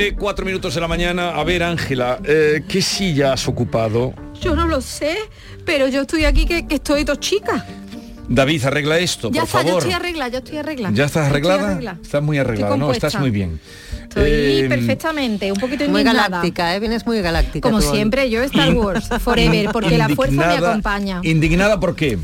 [0.00, 1.30] Once, cuatro minutos de la mañana.
[1.30, 4.14] A ver, Ángela, eh, ¿qué silla has ocupado?
[4.40, 5.16] Yo no lo sé,
[5.66, 7.66] pero yo estoy aquí que, que estoy dos chica.
[8.26, 9.82] David, arregla esto, Ya por está, yo favor.
[9.82, 10.94] estoy arreglada, yo estoy arreglada.
[10.94, 11.70] ¿Ya estás arreglada?
[11.72, 11.98] arreglada.
[12.02, 12.92] Estás muy arreglada, ¿no?
[12.92, 13.60] Estás muy bien.
[14.04, 16.28] Estoy Eh, perfectamente, un poquito Muy indignada.
[16.28, 16.80] galáctica, ¿eh?
[16.80, 17.68] Vienes muy galáctica.
[17.68, 17.94] Como hoy.
[17.96, 21.20] siempre, yo Star Wars, forever, porque la fuerza me acompaña.
[21.24, 22.18] ¿Indignada por qué?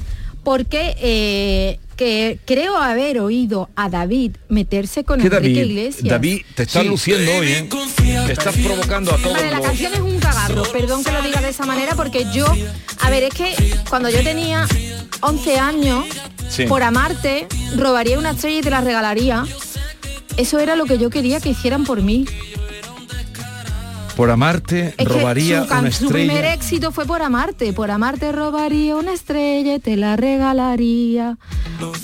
[0.44, 5.70] Porque eh, que creo haber oído a David meterse con ¿Qué Enrique David?
[5.70, 6.08] Iglesias.
[6.08, 6.88] David, te estás Sí.
[6.88, 7.68] luciendo hoy, ¿eh?
[8.30, 9.66] Estás provocando a todos Vale, la los...
[9.66, 12.46] canción es un cagarro, perdón que lo diga de esa manera, porque yo,
[13.00, 13.54] a ver, es que
[13.88, 14.66] cuando yo tenía
[15.20, 16.04] 11 años,
[16.48, 16.64] Sí.
[16.66, 19.44] por amarte, robaría una estrella y te la regalaría.
[20.36, 22.26] Eso era lo que yo quería que hicieran por mí.
[24.16, 26.54] Por amarte, Es robaría que su, can- una su primer estrella.
[26.54, 27.72] éxito fue por amarte.
[27.74, 31.36] Por amarte robaría una estrella y te la regalaría.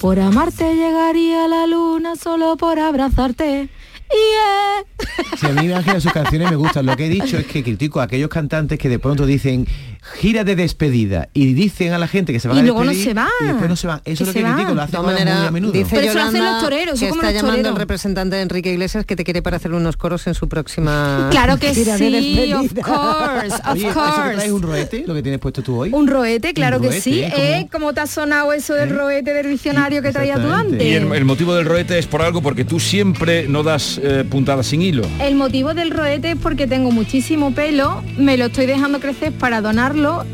[0.00, 3.70] Por amarte llegaría a la luna solo por abrazarte.
[4.10, 5.38] Yeah.
[5.38, 6.84] Si a mí Ángela sus canciones me gustan.
[6.84, 9.66] Lo que he dicho es que critico a aquellos cantantes que de pronto dicen
[10.02, 12.90] gira de despedida y dicen a la gente que se van Y a luego no
[12.90, 13.28] despedir se van.
[13.40, 14.00] y después no se van.
[14.04, 15.72] Eso es lo que critico, lo De hacen todas ahora muy a menudo.
[15.72, 17.78] dice Pero eso lo hacen los toreros, que está los llamando el toreros.
[17.78, 21.56] representante de Enrique Iglesias que te quiere para hacerle unos coros en su próxima Claro
[21.58, 24.34] que gira de sí, of course, of Oye, ¿eso que course.
[24.34, 25.90] traes un roete, lo que tienes puesto tú hoy?
[25.92, 27.20] Un roete, claro Un que sí.
[27.20, 27.32] ¿eh?
[27.36, 27.68] ¿Eh?
[27.70, 30.84] ¿Cómo te ha sonado eso del roete del diccionario que traías tú exactamente.
[30.88, 31.10] Y antes?
[31.12, 34.66] el, el motivo del roete es por algo porque tú siempre no das eh, puntadas
[34.66, 35.04] sin hilo.
[35.20, 39.60] El motivo del roete es porque tengo muchísimo pelo, me lo estoy dejando crecer para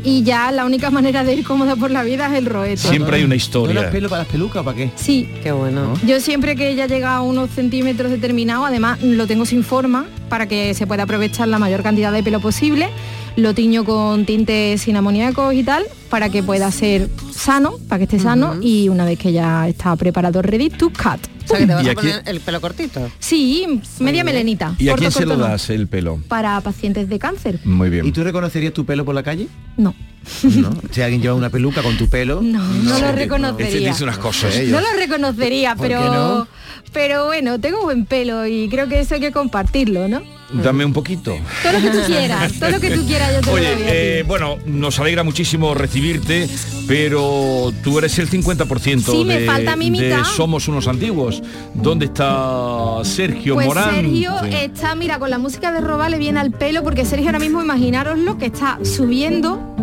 [0.03, 2.77] y ya la única manera de ir cómoda por la vida es el roete.
[2.77, 3.79] Siempre hay una ¿No historia.
[3.79, 4.91] eras pelo para las pelucas o para qué?
[4.95, 5.93] Sí, Qué bueno.
[6.05, 10.47] yo siempre que ella llega a unos centímetros determinados, además lo tengo sin forma para
[10.47, 12.89] que se pueda aprovechar la mayor cantidad de pelo posible,
[13.39, 18.03] lo tiño con tintes sin amoníacos y tal, para que pueda ser sano, para que
[18.05, 21.19] esté sano y una vez que ya está preparado ready to cut.
[21.45, 23.09] O sea que te vas ¿Y a poner el pelo cortito.
[23.17, 24.75] Sí, media melenita.
[24.77, 25.43] ¿Y a corto, quién se lo no.
[25.45, 26.19] das el pelo?
[26.27, 27.59] Para pacientes de cáncer.
[27.65, 28.05] Muy bien.
[28.05, 29.47] ¿Y tú reconocerías tu pelo por la calle?
[29.77, 29.95] No.
[30.43, 30.69] ¿No?
[30.91, 32.41] Si alguien lleva una peluca con tu pelo.
[32.43, 33.89] No, no lo Este reconocería.
[33.89, 34.53] dice unas cosas.
[34.53, 36.47] sé, No lo reconocería, ¿Por qué pero no?
[36.91, 40.21] Pero bueno, tengo buen pelo y creo que eso hay que compartirlo, ¿no?
[40.51, 41.37] Dame un poquito.
[41.61, 43.87] Todo lo que tú quieras, todo lo que tú quieras yo te Oye, lo doy
[43.87, 46.49] eh, bueno, nos alegra muchísimo recibirte,
[46.87, 50.23] pero tú eres el 50% Sí, me de, falta mi de mitad.
[50.23, 51.43] Somos unos antiguos.
[51.75, 53.95] ¿Dónde está Sergio Pues Morán?
[53.95, 57.39] Sergio está, mira, con la música de Roba le viene al pelo porque Sergio ahora
[57.39, 59.75] mismo imaginaroslo que está subiendo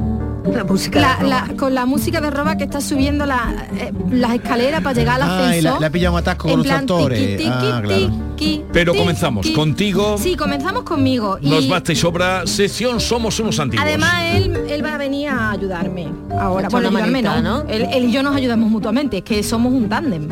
[0.53, 1.01] La música.
[1.01, 4.95] la- la- con la música de Roba que está subiendo la- eh, las escaleras para
[4.99, 5.73] llegar al Ah, y ascensor.
[5.75, 10.17] la- le ha pillado un atasco con los tiqui, Ah, Pero comenzamos contigo.
[10.19, 11.39] Sí, comenzamos conmigo.
[11.41, 13.87] Y Nos basta y sobra sección Somos unos antiguos.
[13.87, 16.09] además él, él va a venir a ayudarme.
[16.39, 17.65] Ahora, bueno, ayudarme manita, no.
[17.65, 17.69] ¿no?
[17.71, 20.29] Él, él y yo nos ayudamos mutuamente, es que somos un tándem.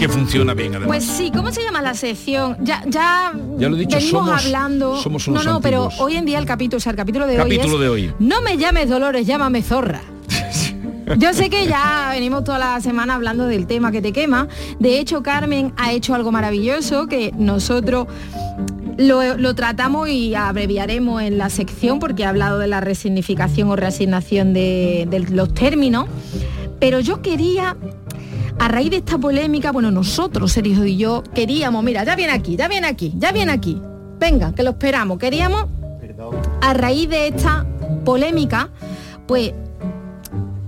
[0.00, 0.88] Que funciona bien además.
[0.88, 2.56] Pues sí, ¿cómo se llama la sección?
[2.60, 4.96] Ya, ya, Ya lo he dicho, venimos somos- hablando.
[5.00, 6.00] somos no, unos no, pero antiguos.
[6.06, 8.14] hoy en día el capítulo, o sea, el capítulo de Capítulo hoy de es, hoy.
[8.18, 10.00] No me llames Dolores, llámame zorra.
[11.18, 14.48] Yo sé que ya venimos toda la semana hablando del tema que te quema.
[14.78, 18.06] De hecho, Carmen ha hecho algo maravilloso que nosotros
[18.96, 23.76] lo, lo tratamos y abreviaremos en la sección porque ha hablado de la resignificación o
[23.76, 26.06] reasignación de, de los términos.
[26.78, 27.76] Pero yo quería,
[28.60, 32.56] a raíz de esta polémica, bueno, nosotros, Sergio y yo, queríamos, mira, ya viene aquí,
[32.56, 33.80] ya viene aquí, ya viene aquí.
[34.18, 35.18] Venga, que lo esperamos.
[35.18, 35.64] Queríamos,
[36.60, 37.66] a raíz de esta
[38.04, 38.68] polémica,
[39.26, 39.54] pues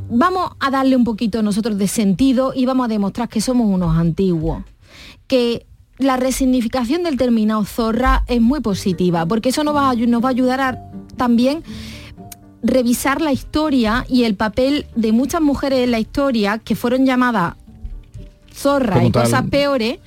[0.08, 3.94] vamos a darle un poquito nosotros de sentido y vamos a demostrar que somos unos
[3.94, 4.64] antiguos.
[5.26, 5.66] Que
[5.98, 10.28] la resignificación del término zorra es muy positiva, porque eso nos va a, nos va
[10.28, 10.82] a ayudar a
[11.18, 11.62] también
[12.62, 17.56] revisar la historia y el papel de muchas mujeres en la historia que fueron llamadas
[18.62, 19.98] zorras Como y cosas peores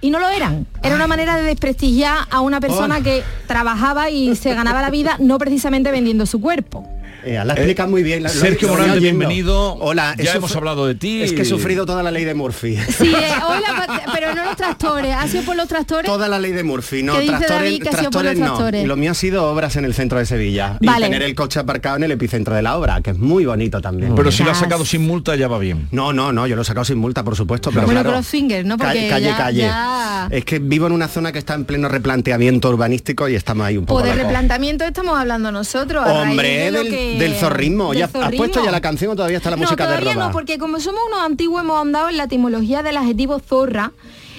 [0.00, 0.66] y no lo eran.
[0.82, 5.16] Era una manera de desprestigiar a una persona que trabajaba y se ganaba la vida
[5.20, 6.86] no precisamente vendiendo su cuerpo.
[7.24, 8.22] Eh, la explica muy bien.
[8.22, 9.74] la- lo- Sergio Morante, bienvenido.
[9.74, 10.14] Hola.
[10.18, 11.22] Ya hemos hablado de ti.
[11.22, 12.76] Es que he sufrido toda la ley de Murphy.
[12.76, 16.04] Sí, eh, hola, pero no los tractores, ha sido por los tractores.
[16.10, 18.34] Toda la ley de Murphy, no, ¿Qué dice tractores, David que ha sido por los
[18.34, 18.56] tractores no.
[18.56, 18.86] tractores?
[18.86, 20.78] Lo mío ha sido obras en el centro de Sevilla.
[20.80, 21.06] Vale.
[21.06, 23.80] Y tener el coche aparcado en el epicentro de la obra, que es muy bonito
[23.80, 24.14] también.
[24.14, 25.88] Pero si lo has sacado sin multa ya va bien.
[25.92, 28.16] No, no, no, yo lo he sacado sin multa, por supuesto, pero Bueno, claro.
[28.16, 28.76] Crossfinger, ¿no?
[28.78, 29.58] Porque calle, calle, ya- calle.
[29.62, 33.66] ya- Es que vivo en una zona que está en pleno replanteamiento urbanístico y estamos
[33.66, 36.04] ahí un poco Pues de replanteamiento estamos hablando nosotros.
[36.04, 37.90] a raíz Hombre, de lo del, que- del zorrismo.
[37.90, 40.14] del ¿Ya ¿Has puesto ya la canción o todavía está la no, música de todavía
[40.14, 40.26] Roba?
[40.26, 43.92] no, porque como somos unos antiguos hemos andado en la etimología del adjetivo zorra.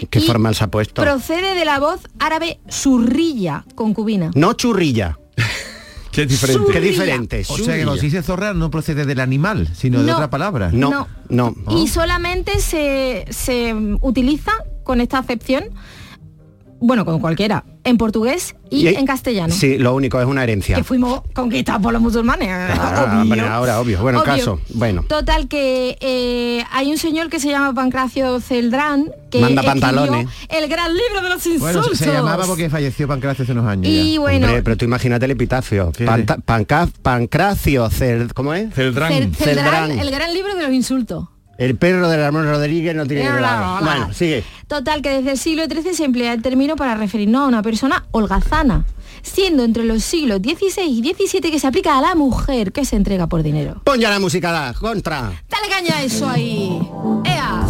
[0.09, 1.01] ¿Qué formal se ha puesto?
[1.01, 4.31] Procede de la voz árabe zurrilla, concubina.
[4.35, 5.17] No churrilla.
[6.11, 6.71] Que es diferente.
[6.71, 7.41] Qué diferente.
[7.49, 8.01] O sea que zurrilla.
[8.03, 10.69] dice zorra no procede del animal, sino de otra palabra.
[10.71, 11.55] No, No.
[11.65, 11.75] no.
[11.81, 14.51] Y solamente se, se utiliza
[14.83, 15.63] con esta acepción,
[16.85, 19.53] bueno, con cualquiera, en portugués y, en castellano.
[19.53, 20.75] Sí, lo único es una herencia.
[20.75, 22.49] Que fuimos conquistados por los musulmanes.
[22.51, 23.21] Ah, obvio.
[23.21, 24.01] hombre, ahora, obvio.
[24.01, 24.33] Bueno, Obvio.
[24.33, 24.59] caso.
[24.73, 25.03] Bueno.
[25.07, 30.27] Total, que eh, hay un señor que se llama Pancracio Celdrán, que Manda pantalones.
[30.49, 31.97] el gran libro de los Bueno, insultos.
[31.97, 33.87] se, se llamaba porque falleció Pancracio hace unos años.
[33.87, 34.19] Y ya.
[34.19, 35.91] bueno, Hombre, pero tú imagínate el epitafio.
[35.95, 36.05] ¿Qué?
[36.05, 38.73] Panta- panca- pancracio, cer- ¿cómo es?
[38.73, 39.11] Celdrán.
[39.13, 39.99] Cel- Celdrán, Celdrán.
[39.99, 41.27] el gran libro de los insultos.
[41.57, 43.79] El perro de Ramón Rodríguez no tiene nada.
[43.81, 44.43] Bueno, sigue.
[44.67, 48.05] Total, que desde el siglo XIII se emplea el término para referirnos a una persona
[48.11, 48.85] holgazana,
[49.21, 52.95] siendo entre los siglos XVI y XVII que se aplica a la mujer que se
[52.95, 53.81] entrega por dinero.
[53.83, 55.31] Pon ya la música, da, contra.
[55.49, 56.79] Dale caña a eso ahí.
[57.23, 57.67] ¡Ea!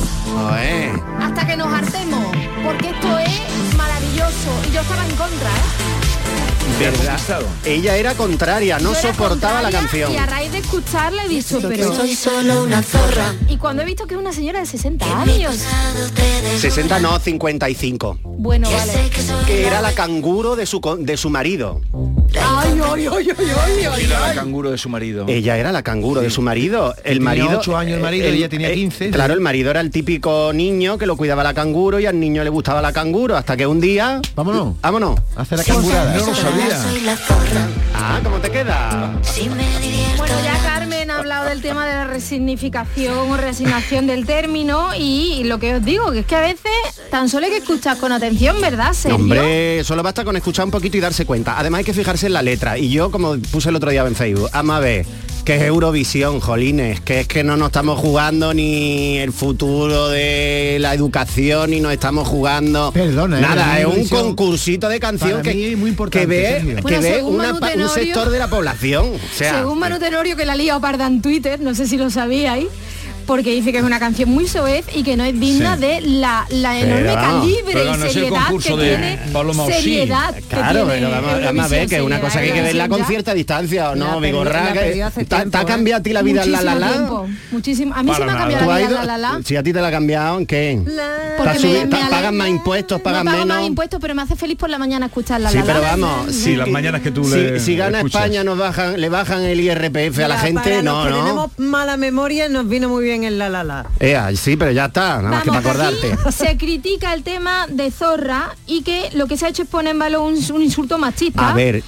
[1.20, 2.26] Hasta que nos hartemos,
[2.64, 6.03] porque esto es maravilloso y yo estaba en contra, ¿eh?
[6.78, 7.42] ¿Te ha ¿Verdad?
[7.66, 10.12] Ella era contraria, no soportaba la canción.
[10.12, 11.94] Y a raíz de escucharla he dicho, pero...
[12.16, 13.34] solo una zorra.
[13.50, 15.56] Y cuando he visto que es una señora de 60 años.
[16.60, 18.20] 60 no, 55.
[18.24, 18.94] Bueno, vale.
[19.46, 21.82] Que era la canguro de su, de su marido.
[22.36, 24.06] Ay, ay, ay, ay, ay, ay.
[24.06, 25.26] Era la canguro de su marido.
[25.28, 26.94] Ella era la canguro de su marido.
[27.04, 27.60] El Tenía marido.
[27.60, 31.06] ocho años el marido, ella tenía 15, Claro, el marido era el típico niño que
[31.06, 33.38] lo cuidaba la canguro y al niño le gustaba la canguro.
[33.38, 34.22] Hasta que un día.
[34.36, 34.76] Vámonos.
[34.82, 35.20] Vámonos.
[35.36, 36.14] Hace la cangurada.
[36.18, 36.84] No lo sabía.
[36.84, 37.68] Soy la zorra.
[37.96, 39.14] Ah, ¿cómo te queda?
[39.22, 40.18] Si me divierto.
[40.18, 45.44] Bueno, ya Carmen ha hablado del tema de la resignificación o resignación del término y
[45.46, 46.72] lo que os digo, que es que a veces
[47.10, 49.16] tan solo hay que escuchar con atención, ¿verdad, Sergio?
[49.16, 51.58] Hombre, solo basta con escuchar un poquito y darse cuenta.
[51.58, 52.78] Además hay que fijarse en la letra.
[52.78, 55.06] Y yo, como puse el otro día en Facebook, ama a ver,
[55.44, 60.78] que es Eurovisión, jolines, que es que no nos estamos jugando ni el futuro de
[60.80, 62.92] la educación, ni nos estamos jugando...
[62.94, 63.42] Perdona, ¿eh?
[63.42, 67.90] Nada, es un concursito de canción que, muy importante, que ve, que ve una un
[67.90, 69.14] sector de la población.
[69.16, 71.98] O sea, Según Manu Tenorio, que la ha liado parda en Twitter, no sé si
[71.98, 72.68] lo sabíais,
[73.26, 75.82] porque dice que es una canción muy soez y que no es digna Sí.
[75.82, 79.20] de la, la enorme Pero calibre pero y no es el seriedad que de tiene.
[79.34, 79.74] Osí.
[79.82, 81.10] seriedad que Claro, tiene pero
[81.46, 83.96] vamos, a ver que es una cosa que hay que verla con cierta distancia, ¿o
[83.96, 84.74] no, Vigorra?
[84.74, 85.66] ¿Te, ha ¿eh?
[85.66, 87.36] cambiado a ti la vida en la la Muchísimo la?
[87.52, 87.94] muchísimo.
[87.96, 89.40] A mí se me ha cambiado ¿Tú la vida la la la.
[89.44, 90.80] Si a ti te la ha cambiado, ¿en qué?
[91.40, 93.46] Ale- más impuestos, pago menos.
[93.48, 96.34] más impuestos, pero me hace feliz por la mañana escuchar la Sí, la pero vamos,
[96.34, 98.02] Sí, las mañanas que tú si, le si gana.
[98.02, 101.18] España nos bajan, le bajan el IRPF a la gente, no, no.
[101.18, 103.86] tenemos mala memoria nos vino muy bien el la la la.
[104.00, 106.14] Ea, sí, pero ya está, nada más que para acordarte.
[106.14, 109.70] aquí se critica el tema de Zorra y que lo que se ha hecho es
[109.70, 111.84] poner en valor un, un insulto machista A ver,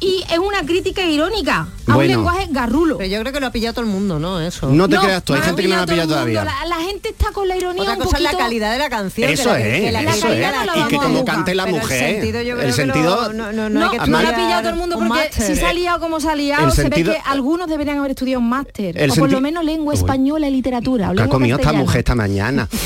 [0.00, 2.08] y es una crítica irónica a un Bueno.
[2.16, 2.98] lenguaje garrulo.
[2.98, 4.40] Pero yo creo que lo ha pillado todo el mundo, ¿no?
[4.40, 4.68] Eso.
[4.70, 6.40] no te creas tú, hay ha gente que no la ha pillado todo el mundo.
[6.40, 6.60] todavía.
[6.68, 8.78] La, la gente está con la ironía Otra un cosa es la poquito- calidad de
[8.78, 9.30] la canción.
[9.30, 10.56] Eso que la- es, que la eso calidad es.
[10.58, 12.10] no la Y que vamos a como cante la pero el mujer.
[12.14, 13.32] sentido yo el creo que sentido...
[13.32, 15.22] no, no, no, No, hay que no la ha pillado todo el mundo un porque
[15.24, 15.46] máster.
[15.46, 17.98] si se ha liado como se ha liado, el se sentido- ve que algunos deberían
[17.98, 18.96] haber estudiado un máster.
[18.98, 21.10] El o por lo menos lengua española y literatura.
[21.10, 22.68] O Que ha comido esta mujer esta mañana.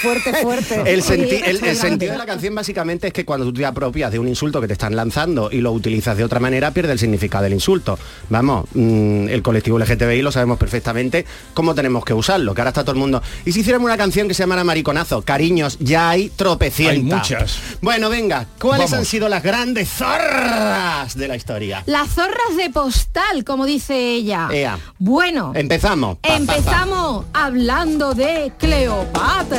[0.00, 0.82] Fuerte, fuerte.
[0.92, 3.46] El, senti- Oye, el- esto el es sentido de la canción básicamente es que cuando
[3.46, 6.40] tú te apropias de un insulto que te están lanzando y lo utilizas de otra
[6.40, 7.98] manera, pierde el significado del insulto.
[8.28, 12.82] Vamos, mm, el colectivo LGTBI lo sabemos perfectamente cómo tenemos que usarlo, que ahora está
[12.82, 13.22] todo el mundo.
[13.44, 16.92] Y si hiciéramos una canción que se llamara Mariconazo, cariños, ya hay tropecientas.
[17.30, 17.58] Hay muchas.
[17.80, 18.98] Bueno, venga, ¿cuáles Vamos.
[19.00, 21.82] han sido las grandes zorras de la historia?
[21.86, 24.48] Las zorras de postal, como dice ella.
[24.52, 24.78] Ea.
[24.98, 26.16] Bueno, Empezamos.
[26.18, 26.36] Pa, pa, pa.
[26.56, 29.51] empezamos hablando de Cleopatra.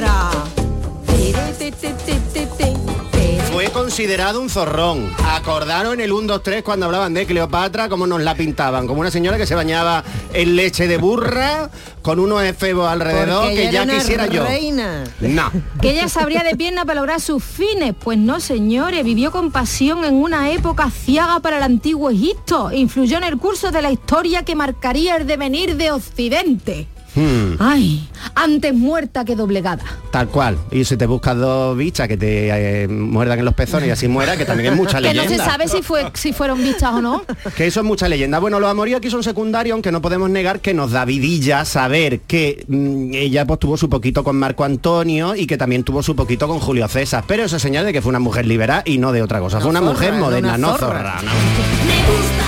[3.52, 5.14] Fue considerado un zorrón.
[5.24, 9.12] Acordaron el 1, 2, 3 cuando hablaban de Cleopatra, como nos la pintaban, como una
[9.12, 11.70] señora que se bañaba en leche de burra,
[12.02, 14.44] con unos efebos alrededor Porque que ya una quisiera yo.
[14.44, 15.04] reina.
[15.20, 15.52] No.
[15.80, 17.94] Que ella se abría de pierna para lograr sus fines.
[17.98, 22.72] Pues no, señores, vivió con pasión en una época ciaga para el antiguo Egipto.
[22.72, 26.88] Influyó en el curso de la historia que marcaría el devenir de Occidente.
[27.16, 29.84] Hmm, Ay, antes muerta que doblegada.
[30.12, 30.58] tal cual.
[30.72, 34.08] Y si te buscas dos bichas que te eh, muerdan en los pezones y así
[34.08, 35.44] muera, que también es mucha Que no leyenda.
[35.46, 37.24] se sabe si fue si fueron vistas o no.
[37.56, 38.40] Que eso es mucha leyenda.
[38.40, 42.22] Bueno, los amoríos aquí son secundarios, aunque no podemos negar que nos da vidilla saber
[42.22, 46.16] que mm, ella pues tuvo su poquito con Marco Antonio y que también tuvo su
[46.16, 47.24] poquito con Julio César.
[47.28, 49.60] Pero eso es señal de que fue una mujer liberal y no de otra cosa.
[49.62, 50.88] fue una zorra, mujer de moderna, una no zorra.
[50.88, 51.22] zorra.
[51.22, 51.32] ¿no?
[51.86, 52.43] Me gusta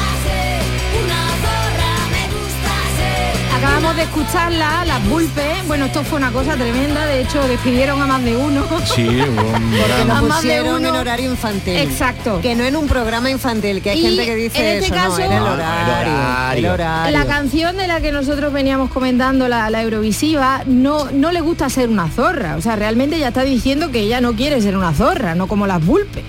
[3.96, 5.68] de escucharla, las Bulpes.
[5.68, 7.06] Bueno, esto fue una cosa tremenda.
[7.06, 8.64] De hecho, despidieron a más de uno.
[8.94, 10.90] Sí, un Porque pusieron uno.
[10.90, 11.78] en horario infantil.
[11.78, 12.40] Exacto.
[12.42, 14.96] Que no en un programa infantil, que hay Y gente que dice en este eso,
[14.96, 15.94] caso- no, era el No, horario.
[15.94, 16.58] el horario.
[16.68, 17.18] el horario.
[17.20, 21.70] La canción de la que nosotros veníamos comentando, la, la Eurovisiva, no, no le gusta
[21.70, 22.56] ser una zorra.
[22.58, 25.68] O sea, realmente ella está diciendo que ella no quiere ser una zorra, no como
[25.68, 26.24] las Bulpes.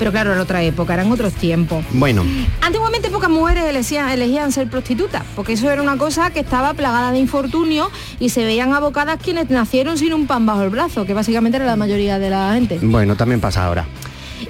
[0.00, 1.84] Pero claro, era otra época, eran otros tiempos.
[1.92, 2.24] Bueno,
[2.62, 7.12] Antiguamente pocas mujeres elegían, elegían ser prostitutas, porque eso era una cosa que estaba plagada
[7.12, 11.12] de infortunio y se veían abocadas quienes nacieron sin un pan bajo el brazo, que
[11.12, 12.78] básicamente era la mayoría de la gente.
[12.80, 13.86] bueno, también pasa ahora.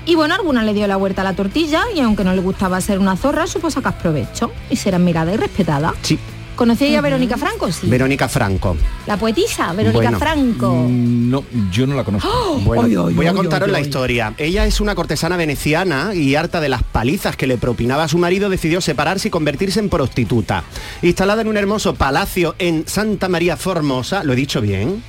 [0.06, 2.80] Y bueno, alguna le dio la vuelta a la tortilla y aunque no le gustaba
[2.80, 5.94] ser una zorra, supo sacar provecho y ser admirada y respetada.
[6.02, 6.16] Sí,
[6.56, 7.72] ¿Conocía a Verónica Franco?
[7.72, 7.86] Sí.
[7.88, 8.76] Verónica Franco.
[9.06, 10.18] la poetisa, Verónica Bueno.
[10.18, 10.74] Franco.
[10.88, 12.28] Mm, No, yo no la conozco.
[12.64, 14.34] Bueno, ay, voy a contaros la historia.
[14.36, 18.18] Ella es una cortesana veneciana y harta de las palizas que le propinaba a su
[18.18, 20.64] marido, decidió separarse y convertirse en prostituta.
[21.02, 25.02] Instalada en un hermoso palacio en Santa María Formosa, ¿lo he dicho bien?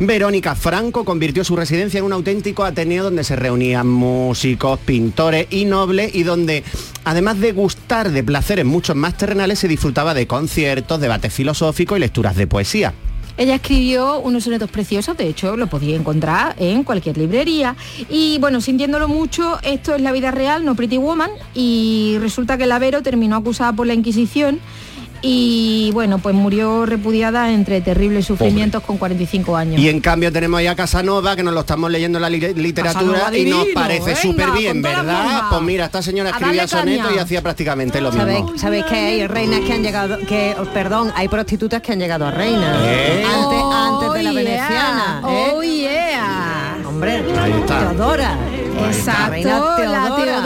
[0.00, 5.66] Verónica Franco convirtió su residencia en un auténtico ateneo donde se reunían músicos, pintores y
[5.66, 6.64] nobles y donde,
[7.04, 12.00] además de gustar de placeres muchos más terrenales, se disfrutaba de conciertos, debates filosóficos y
[12.00, 12.92] lecturas de poesía.
[13.36, 17.74] Ella escribió unos sonetos preciosos, de hecho lo podía encontrar en cualquier librería.
[18.08, 21.30] Y bueno, sintiéndolo mucho, esto es la vida real, no Pretty Woman.
[21.52, 24.60] Y resulta que la Vero terminó acusada por la Inquisición
[25.26, 29.80] y bueno, pues murió repudiada entre terribles sufrimientos con 45 años.
[29.80, 32.52] Y en cambio tenemos ahí a Casanova, que nos lo estamos leyendo en la li-
[32.54, 35.44] literatura Casanova y nos parece súper bien, ¿verdad?
[35.48, 38.26] Pues mira, esta señora escribía sonetos y hacía prácticamente lo mismo.
[38.26, 41.98] ¿Sabéis, sabéis que hay reinas que han llegado, que, oh, perdón, hay prostitutas que han
[42.00, 42.76] llegado a reinas?
[42.82, 43.24] ¿Eh?
[43.24, 45.20] Antes, antes de la Oh, veneciana.
[45.22, 45.30] yeah.
[45.32, 45.50] ¿eh?
[45.54, 46.76] Oh, yeah.
[46.86, 47.88] Hombre, Ahí está.
[47.90, 48.36] Teodora.
[48.86, 50.40] Exacto, la Teodora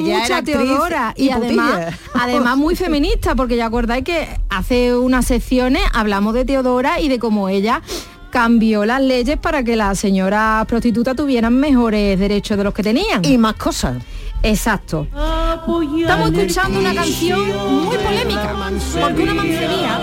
[0.00, 5.26] Ella mucha Teodora y, y además, además muy feminista, porque ya acordáis que hace unas
[5.26, 7.82] secciones hablamos de Teodora y de cómo ella
[8.30, 13.24] cambió las leyes para que las señoras prostitutas tuvieran mejores derechos de los que tenían.
[13.24, 14.02] Y más cosas.
[14.42, 15.06] Exacto.
[15.12, 17.40] Estamos escuchando una canción
[17.84, 18.54] muy polémica,
[19.00, 19.98] porque una mancebía.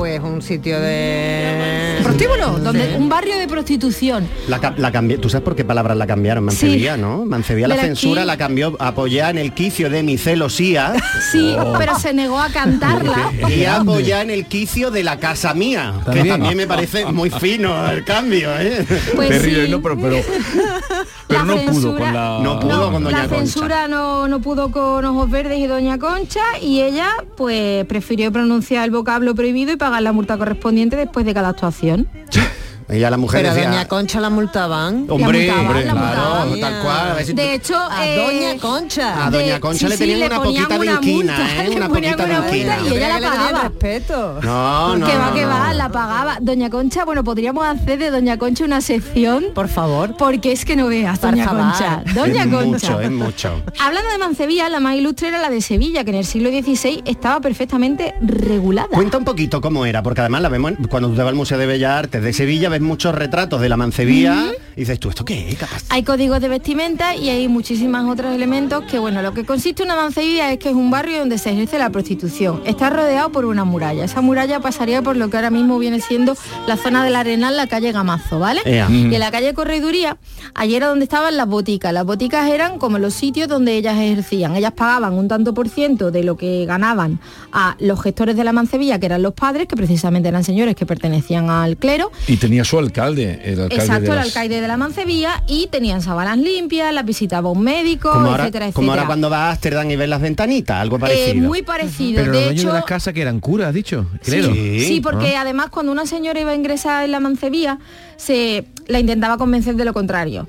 [0.00, 1.98] Pues un sitio de...
[2.02, 4.26] Prostíbulo, donde un barrio de prostitución.
[4.48, 4.90] La, la
[5.20, 6.42] ¿Tú sabes por qué palabras la cambiaron?
[6.44, 7.00] Mancebía, Sí.
[7.02, 7.26] ¿no?
[7.26, 10.94] Mancebía la censura aquí- la cambió apoyada en el quicio de mi celosía
[11.30, 11.74] Sí, Oh.
[11.76, 13.30] pero se negó a cantarla.
[13.54, 16.56] y apoyada en el quicio de la casa mía, que También.
[16.56, 18.86] me parece muy fino el cambio, ¿eh?
[19.14, 19.70] Pues Terrible, sí.
[19.70, 20.16] no, pero, pero,
[21.28, 22.38] pero La no pudo censura- con la...
[22.42, 23.36] No pudo con Doña la Concha.
[23.44, 28.86] censura no, no pudo con Ojos Verdes y Doña Concha y ella pues prefirió pronunciar
[28.86, 32.06] el vocablo prohibido y pagar la multa correspondiente después de cada actuación.
[32.90, 35.06] Ella la mujer Pero a decía, Doña Concha la multaban.
[35.08, 36.60] hombre, La multaban, hombre, la claro, multaban.
[36.60, 37.10] tal cual.
[37.10, 39.26] a ver si tú- De hecho, A eh, Doña Concha.
[39.26, 41.36] A Doña de- Concha sí, le sí, tenían le una ponían poquita de una inquina,
[41.38, 41.68] multa, ¿eh?
[41.68, 42.78] le Una poquita de una multa inquina.
[42.82, 43.62] y ella la pagaba.
[43.62, 44.40] respeto.
[44.42, 46.38] No, no, que va, que va, la pagaba.
[46.40, 50.16] Doña Concha, bueno, podríamos hacer de Doña Concha una sección Por favor.
[50.16, 51.46] porque es que no veas, Doña.
[51.46, 52.02] Concha.
[52.14, 52.64] Doña es Concha.
[52.90, 53.62] mucho, es mucho.
[53.80, 57.02] Hablando de Mancebía, la más ilustre era la de Sevilla, que en el siglo XVI
[57.04, 58.88] estaba perfectamente regulada.
[58.88, 61.58] Cuenta un poquito cómo era, porque además la vemos cuando tú te vas al Museo
[61.58, 65.24] de Bellas Artes de Sevilla, ves muchos retratos de la mancebía y dices, ¿tú esto
[65.24, 65.56] qué es?
[65.56, 65.84] Capaz?
[65.88, 69.96] Hay códigos de vestimenta y hay muchísimos otros elementos que, bueno, lo que consiste una
[69.96, 72.62] mancebía es que es un barrio donde se ejerce la prostitución.
[72.64, 74.04] Está rodeado por una muralla.
[74.04, 77.66] Esa muralla pasaría por lo que ahora mismo viene siendo la zona del Arenal, la
[77.66, 78.60] calle Gamazo, ¿vale?
[78.64, 80.16] Y en la calle Correduría,
[80.54, 81.92] allí era donde estaban las boticas.
[81.92, 84.56] Las boticas eran como los sitios donde ellas ejercían.
[84.56, 87.20] Ellas pagaban un tanto por ciento de lo que ganaban
[87.52, 90.86] a los gestores de la mancebía, que eran los padres, que precisamente eran señores que
[90.86, 94.76] pertenecían al clero, Y tenía su alcalde, el alcalde Exacto, de el alcaide de la
[94.76, 99.28] Mancebía y tenían sábanas limpias, las visitaba un médico, Como ahora, etcétera, como ahora cuando
[99.28, 101.44] vas a Ámsterdam y ves las ventanitas, algo parecido.
[101.44, 102.20] Eh, muy parecido.
[102.20, 104.54] Pero de los dueños hecho, de las casas que eran curas, has dicho, creo.
[104.54, 104.84] Sí.
[104.84, 107.80] Sí, porque además cuando una señora iba a ingresar en la mancebía,
[108.16, 110.46] se la intentaba convencer de lo contrario.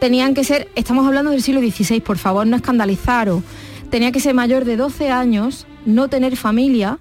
[0.00, 3.42] Tenían que ser, estamos hablando del siglo XVI, por favor, no escandalizaros.
[3.90, 7.00] Tenía que ser mayor de 12 años, no tener familia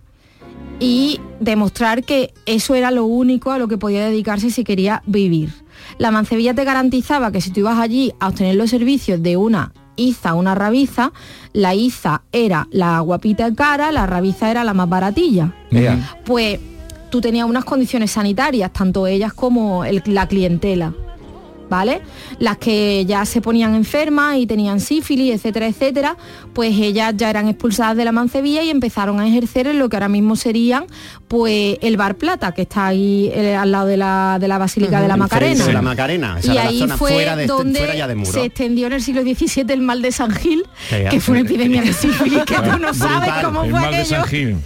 [0.80, 5.54] y demostrar que eso era lo único a lo que podía dedicarse si quería vivir.
[5.98, 9.74] La mancebía te garantizaba que si tú ibas allí a obtener los servicios de una
[9.96, 11.12] iza, una rabiza,
[11.54, 15.54] la iza era la guapita cara, la rabiza era la más baratilla.
[16.26, 16.60] Pues
[17.10, 20.94] tú tenías unas condiciones sanitarias, tanto ellas como el- la clientela.
[22.40, 26.18] Las que ya se ponían enfermas y tenían sífilis, etcétera, etcétera,
[26.54, 29.96] pues ellas ya eran expulsadas de la Mancebía y empezaron a ejercer en lo que
[29.96, 30.86] ahora mismo serían
[31.34, 35.02] pues el Bar Plata, que está ahí eh, al lado de la, de la Basílica
[35.02, 35.66] de la Macarena.
[35.66, 38.08] de la Macarena, esa y era la ahí zona fue fuera de- donde fuera ya
[38.08, 38.32] de muro.
[38.34, 40.64] se extendió en el siglo XVII el mal de San Gil,
[41.10, 43.98] Que fue una epidemia de sífilis que tú no sabes cómo El fue mal de
[43.98, 44.16] aquello.
[44.18, 44.58] San Gil.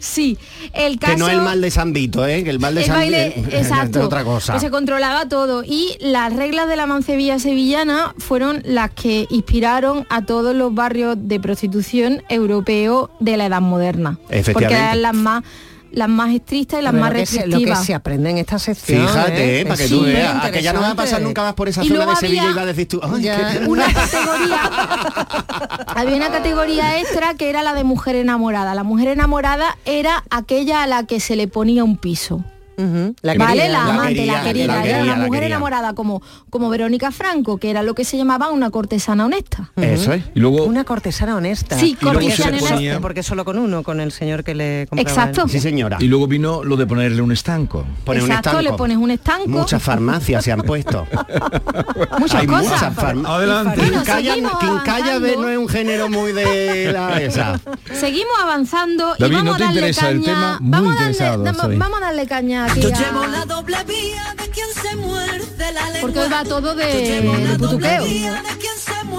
[0.00, 0.36] Sí,
[0.72, 2.42] el caso Que no el mal de San Vito, ¿eh?
[2.42, 4.54] Que el mal de el San baile, eh, exacto, otra cosa.
[4.54, 10.06] que se controlaba todo y las reglas de la mancebía sevillana fueron las que inspiraron
[10.10, 14.74] a todos los barrios de prostitución europeos de la edad moderna, porque Efectivamente.
[14.82, 15.44] eran las más
[15.92, 17.84] las más estrictas y las más se- Lo que restrictivas.
[17.86, 19.06] se aprende en esta sección.
[19.06, 19.64] Fíjate, ¿eh?
[19.66, 21.84] para que tú veas, a que ya no va a pasar nunca más por esa
[21.84, 23.52] Y zona de Sevilla había- y va a decir tú, "Ay, Ya.
[23.52, 24.60] qué- una categoría
[25.94, 30.82] había una categoría extra que era la de mujer enamorada la mujer enamorada era aquella
[30.82, 32.44] a la que se le ponía un piso
[32.76, 33.68] Ujú, La vale querida.
[33.78, 37.10] la la amante la querida, la era quería, una la mujer enamorada como como Verónica
[37.10, 40.24] Franco que era lo que se llamaba una cortesana honesta Eso es.
[40.34, 41.78] Y luego Una cortesana honesta.
[41.78, 45.10] Sí, cortesana honesta ponía- Porque solo con uno, con el señor que le compraba.
[45.10, 45.42] Exacto.
[45.44, 45.96] el- Sí, señora.
[46.00, 47.84] y luego vino lo de ponerle un estanco.
[48.04, 48.70] Pone un Exacto, estanco.
[48.70, 49.48] le pones un estanco.
[49.48, 51.06] Muchas farmacias se han puesto.
[52.18, 53.30] muchas Hay cosas muchas farmacias.
[53.36, 53.76] Adelante.
[53.80, 57.60] Bueno, Quincalla, ve, no es un género muy de la esa.
[57.92, 60.24] Seguimos avanzando David, y vamos ¿no a te darle interesa el caña.
[60.34, 60.58] tema?
[60.60, 61.76] Muy vamos, a darle, interesado damos- soy.
[61.76, 66.00] vamos a darle caña Yo llevo la doble vía de quien se muerde la lengua.
[66.00, 68.04] porque hoy va todo de, putuqueo.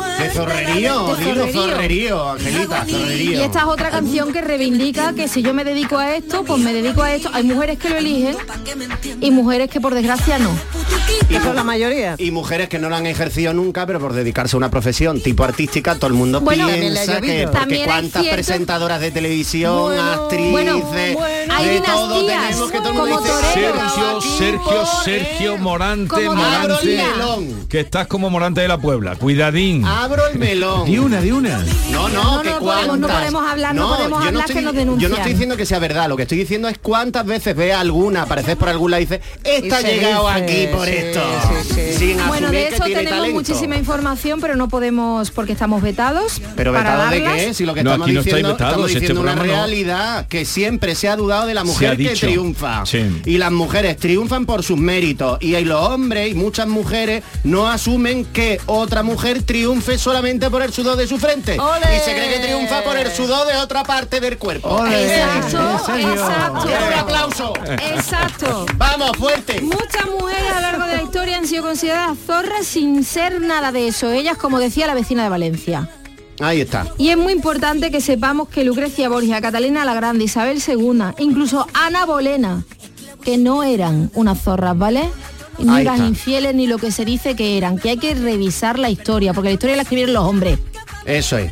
[0.02, 1.54] De zorrerío, dilo zorrerío.
[1.62, 6.16] zorrerío, Angelita, Y esta es otra canción que reivindica que si yo me dedico a
[6.16, 7.30] esto, pues me dedico a esto.
[7.34, 8.36] Hay mujeres que lo eligen
[9.22, 10.52] y mujeres que por desgracia no.
[11.30, 12.16] Que son la mayoría.
[12.18, 15.44] Y mujeres que no lo han ejercido nunca, pero por dedicarse a una profesión tipo
[15.44, 20.52] artística, todo el mundo Bueno, piensa que porque cuántas cierto- presentadoras de televisión, Bueno, actrices,
[20.52, 20.84] bueno,
[21.54, 23.34] Hay de todo tenemos que todo el mundo dice.
[23.54, 25.62] Sergio, "Aquí Sergio, por Sergio él".
[25.62, 27.06] Morante, Morante.
[27.70, 29.16] Que estás como Morante de la Puebla.
[29.16, 29.86] Cuidadín.
[29.88, 30.86] Abro el melón.
[30.86, 31.58] Di una, di una.
[31.92, 34.62] No, no, No, que no podemos, no podemos hablar, no podemos yo hablar, estoy- que
[34.62, 35.14] nos Yo no denuncian.
[35.14, 38.56] estoy diciendo que sea verdad, lo que estoy diciendo es cuántas veces ve alguna, apareces
[38.56, 41.22] por algún lado y dice, esta ha llegado dice, aquí por sí, esto.
[41.64, 41.94] sí, sí.
[41.98, 43.40] Sin Bueno, de que eso tiene tenemos talento.
[43.40, 46.42] muchísima información, pero no podemos porque estamos vetados.
[46.56, 47.54] Pero vetado de qué?
[47.54, 49.66] Si lo que No, estamos no diciendo, vetados, estamos este diciendo una programa no.
[49.68, 52.86] realidad que siempre se ha dudado de la mujer que triunfa.
[52.86, 53.22] Sí.
[53.26, 55.38] Y las mujeres triunfan por sus méritos.
[55.42, 59.42] Y hay los hombres y muchas mujeres no asumen que otra mujer
[59.78, 61.56] triunfe solamente por el sudor de su frente.
[61.56, 64.84] Y se cree que triunfa por el sudor de otra parte del cuerpo.
[64.88, 66.68] Exacto, exacto.
[66.68, 67.54] ¡Un aplauso!
[67.94, 68.66] Exacto.
[68.76, 69.62] ¡Vamos, fuerte!
[69.62, 73.72] Muchas mujeres a lo largo de la historia han sido consideradas zorras sin ser nada
[73.72, 74.10] de eso.
[74.10, 75.90] Ellas, como decía la vecina de Valencia.
[76.40, 76.88] Ahí está.
[76.98, 81.68] Y es muy importante que sepamos que Lucrecia Borgia, Catalina la Grande, Isabel II, incluso
[81.74, 82.64] Ana Bolena,
[83.24, 85.10] que no eran unas zorras, ¿vale?
[85.60, 88.90] Ni las infieles ni lo que se dice que eran, que hay que revisar la
[88.90, 90.60] historia, porque la historia la escribieron los hombres.
[91.06, 91.52] Eso es.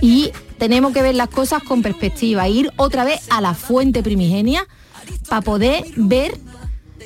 [0.00, 4.66] Y tenemos que ver las cosas con perspectiva, ir otra vez a la fuente primigenia
[5.28, 6.38] para poder ver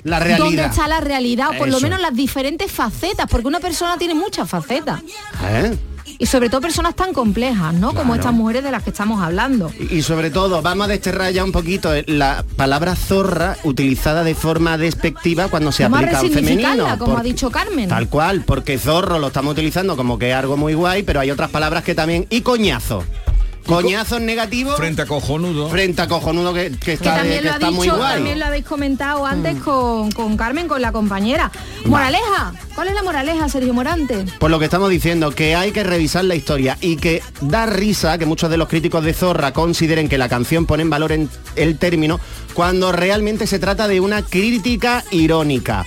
[0.05, 0.67] La dónde realidad.
[0.71, 4.49] está la realidad, o por lo menos las diferentes facetas, porque una persona tiene muchas
[4.49, 5.01] facetas.
[5.45, 5.77] ¿Eh?
[6.21, 7.95] Y sobre todo personas tan complejas, ¿no?
[7.95, 9.71] Como estas mujeres de las que estamos hablando.
[9.79, 14.23] Y y sobre todo, vamos a desterrar ya un poquito eh, la palabra zorra utilizada
[14.25, 16.99] de forma despectiva cuando se Vamos aplica a un femenino.
[16.99, 17.89] como ha dicho Carmen.
[17.89, 21.31] Tal cual, porque zorro lo estamos utilizando como que es algo muy guay, pero hay
[21.31, 22.27] otras palabras que también...
[22.31, 23.05] Y coñazo.
[23.69, 25.69] Coñazo en negativo Frente a cojonudo.
[25.69, 27.97] frente a cojonudo que, que que está, de- también que lo ha está muy dicho,
[27.99, 28.15] guay.
[28.15, 31.53] también lo habéis comentado antes con, con Carmen, con la compañera.
[31.85, 34.25] Moraleja, ¿cuál es la moraleja, Sergio Morante?
[34.39, 38.17] Por lo que estamos diciendo, que hay que revisar la historia y que da risa
[38.17, 41.29] que muchos de los críticos de Zorra consideren que la canción pone en valor en
[41.55, 42.19] el término
[42.55, 45.87] cuando realmente se trata de una crítica irónica.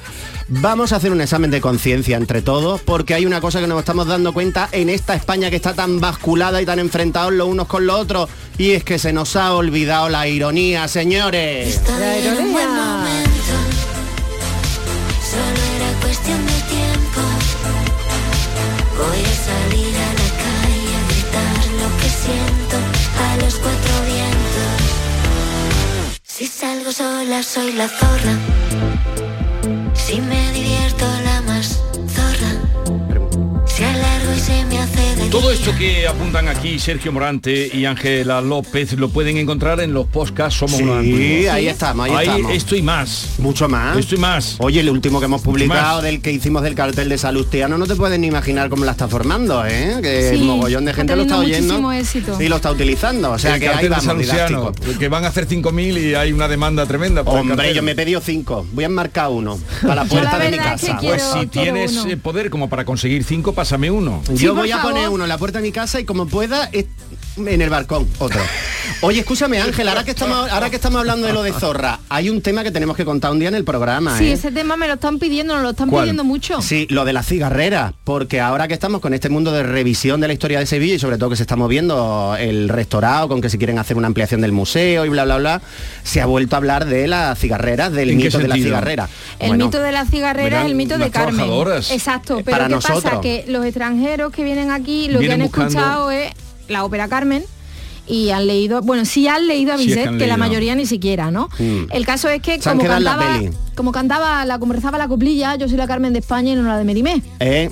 [0.54, 3.80] Vamos a hacer un examen de conciencia entre todos porque hay una cosa que nos
[3.80, 7.68] estamos dando cuenta en esta España que está tan basculada y tan enfrentados los unos
[7.68, 11.76] con los otros y es que se nos ha olvidado la ironía, señores.
[11.76, 13.54] Estoy en un buen momento.
[15.24, 17.22] Solo era cuestión de tiempo.
[18.98, 22.76] Voy a salir a la calle a gritar lo que siento
[23.24, 24.82] a los cuatro vientos.
[26.24, 29.11] Si salgo sola soy la zorra.
[30.12, 31.31] Si me divierto la
[35.30, 40.06] Todo esto que apuntan aquí Sergio Morante y Ángela López lo pueden encontrar en los
[40.08, 41.50] podcasts Somos Sí, unos antiguos.
[41.54, 42.52] ahí estamos, ahí estamos.
[42.54, 43.30] esto y más.
[43.40, 43.98] Mucho más.
[43.98, 44.56] Esto y más.
[44.60, 47.96] Oye, el último que hemos publicado del que hicimos del cartel de Salustiano, no te
[47.96, 49.98] puedes ni imaginar cómo la está formando, ¿eh?
[50.02, 51.92] Que Sí, el mogollón de gente lo está oyendo.
[51.92, 52.42] éxito.
[52.42, 53.32] Y lo está utilizando.
[53.32, 56.16] O sea el que ahí cartel de vamos, Salustiano, que van a hacer 5.000 y
[56.16, 57.24] hay una demanda tremenda.
[57.24, 58.66] por Hombre, yo me he pedido cinco.
[58.74, 61.00] Voy a enmarcar uno para la puerta la de mi verdad es que casa.
[61.00, 62.12] quiero- Pues si tienes uno.
[62.12, 64.21] eh, poder como para conseguir cinco, pásame uno.
[64.34, 66.70] Yo voy a poner uno en la puerta de mi casa y como pueda
[67.48, 68.40] en el balcón otro.
[69.02, 72.30] Oye, escúchame Ángel, ahora que estamos ahora que estamos hablando de lo de Zorra, hay
[72.30, 74.34] un tema que tenemos que contar un día en el programa, Sí, ¿eh?
[74.34, 76.04] ese tema me lo están pidiendo, nos lo están ¿Cuál?
[76.04, 76.62] pidiendo mucho.
[76.62, 80.28] Sí, lo de la cigarrera, porque ahora que estamos con este mundo de revisión de
[80.28, 83.50] la historia de Sevilla y sobre todo que se está moviendo el restaurado, con que
[83.50, 85.62] se quieren hacer una ampliación del museo y bla, bla, bla,
[86.04, 89.10] se ha vuelto a hablar de la cigarrera, del ¿En qué mito de la cigarrera.
[89.40, 91.50] El Bueno, mito de la cigarrera es el mito de las Carmen.
[91.92, 93.04] Exacto, Eh, pero para ¿qué nosotros.
[93.04, 93.22] pasa?
[93.22, 96.32] Que los extranjeros que vienen aquí lo que han buscando- escuchado es
[96.72, 97.44] la ópera Carmen
[98.08, 100.76] y han leído, bueno, sí han leído a Sí, es que Bizet, que, la mayoría
[100.76, 101.50] ni siquiera, ¿no?
[101.60, 101.84] Mm.
[101.92, 103.40] El caso es que como cantaba,
[103.76, 106.64] como cantaba, la como rezaba la coplilla, yo soy la Carmen de España y no
[106.64, 107.22] la de Merimé.
[107.40, 107.70] ¿eh?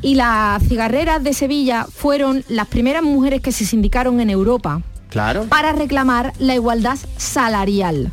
[0.00, 5.44] Y las cigarreras de Sevilla fueron las primeras mujeres que se sindicaron en Europa Claro.
[5.44, 8.12] para reclamar la igualdad salarial.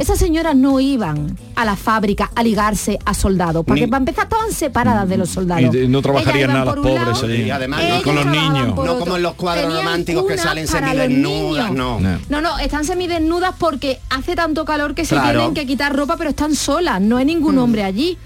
[0.00, 4.24] Esas señoras no iban a la fábrica a ligarse a soldados, porque Ni- para empezar
[4.24, 5.62] estaban separadas de los soldados.
[5.74, 7.42] Y de- no trabajarían nada un pobres allí.
[7.42, 8.68] Y además, con los niños.
[8.74, 12.00] No como en los cuadros Tenían románticos que salen los semidesnudas, no.
[12.00, 12.18] No.
[12.30, 15.38] No, no, están semidesnudas porque hace tanto calor que se Claro.
[15.40, 18.16] tienen que quitar ropa, pero están solas, no hay ningún hombre allí.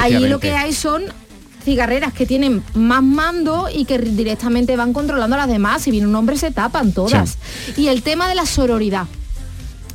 [0.00, 1.04] Allí lo que hay son
[1.64, 5.82] cigarreras que tienen más mando y que directamente van controlando a las demás.
[5.82, 7.38] Si viene un hombre se tapan todas.
[7.76, 9.06] Y el tema de la sororidad,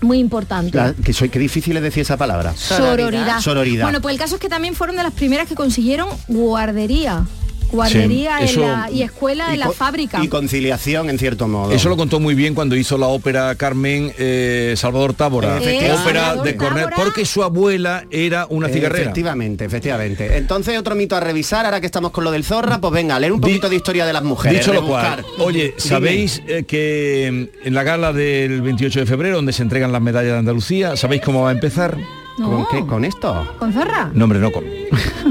[0.01, 0.75] muy importante.
[0.77, 2.53] La- que soy qué difícil es decir esa palabra.
[2.55, 3.39] Sororidad.
[3.39, 3.83] Sororidad.
[3.85, 7.25] Bueno, pues el caso es que también fueron de las primeras que consiguieron guardería.
[7.71, 10.23] Guardería Sí, en la- y escuela en la fábrica.
[10.23, 11.71] Y conciliación en cierto modo.
[11.71, 16.01] Eso lo contó muy bien cuando hizo la ópera Carmen eh, Salvador Tábora, Efectivamente.
[16.01, 16.95] ópera Salvador de Cornell, Tábora.
[17.03, 19.03] porque su abuela era una cigarrera.
[19.03, 20.37] Efectivamente, efectivamente.
[20.37, 23.33] Entonces otro mito a revisar, ahora que estamos con lo del zorra, pues venga, leer
[23.33, 24.59] un poquito de historia de las mujeres.
[24.59, 25.73] Dicho lo cual, oye.
[25.77, 27.27] ¿sabéis eh, que
[27.63, 31.21] en la gala del 28 de febrero, donde se entregan las medallas de Andalucía, ¿sabéis
[31.21, 31.97] cómo va a empezar?
[32.37, 32.49] No.
[32.49, 32.85] ¿Con qué?
[32.85, 33.47] ¿Con esto?
[33.57, 34.11] ¿Con zorra?
[34.13, 34.63] No, hombre, no con.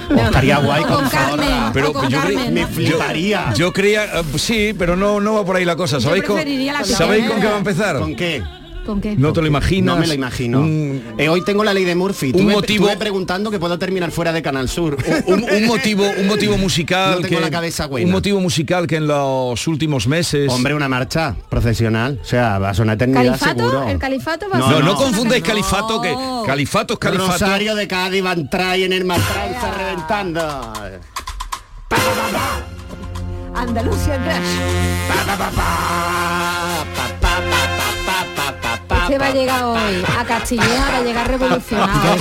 [0.09, 1.47] Pues estaría guay con, Carmen.
[1.49, 1.71] zorra.
[1.73, 2.69] Pero con yo, Carmen, Me ¿no?
[2.69, 3.53] fliparía.
[3.55, 6.01] yo creía, eh, sí, pero no, no va por ahí la cosa.
[6.01, 7.29] ¿Sabéis, con, preferiría la ¿sabéis Carmen.
[7.31, 7.99] con qué va a empezar?
[7.99, 8.43] ¿Con qué?
[8.87, 9.17] ¿Con qué?
[9.17, 9.95] No te lo imaginas.
[9.97, 10.61] No me lo imagino.
[10.61, 12.27] Un, Eh, hoy tengo la ley de Murphy.
[12.27, 14.97] un Tuve, motivo- preguntando que puedo terminar fuera de Canal Sur.
[15.27, 18.07] un- un motivo, un motivo musical No tengo que la cabeza buena.
[18.07, 20.51] un motivo musical que en los últimos meses.
[20.53, 22.21] Hombre, una marcha procesional.
[22.23, 23.59] O sea, va a sonar eternidad ¿Califato?
[23.71, 23.89] seguro.
[23.89, 24.95] ¿El califato va a No, no, no, no.
[24.97, 26.15] confundáis califato que
[26.47, 27.33] califato es califato.
[27.33, 30.73] Rosario de Cádiz, Van en el Mastranza reventando.
[33.55, 34.19] Andalucía.
[35.09, 37.16] Pa, pa, pa, pa,
[39.07, 42.17] Este va a llegar hoy a Castilleja, va a llegar revolucionado.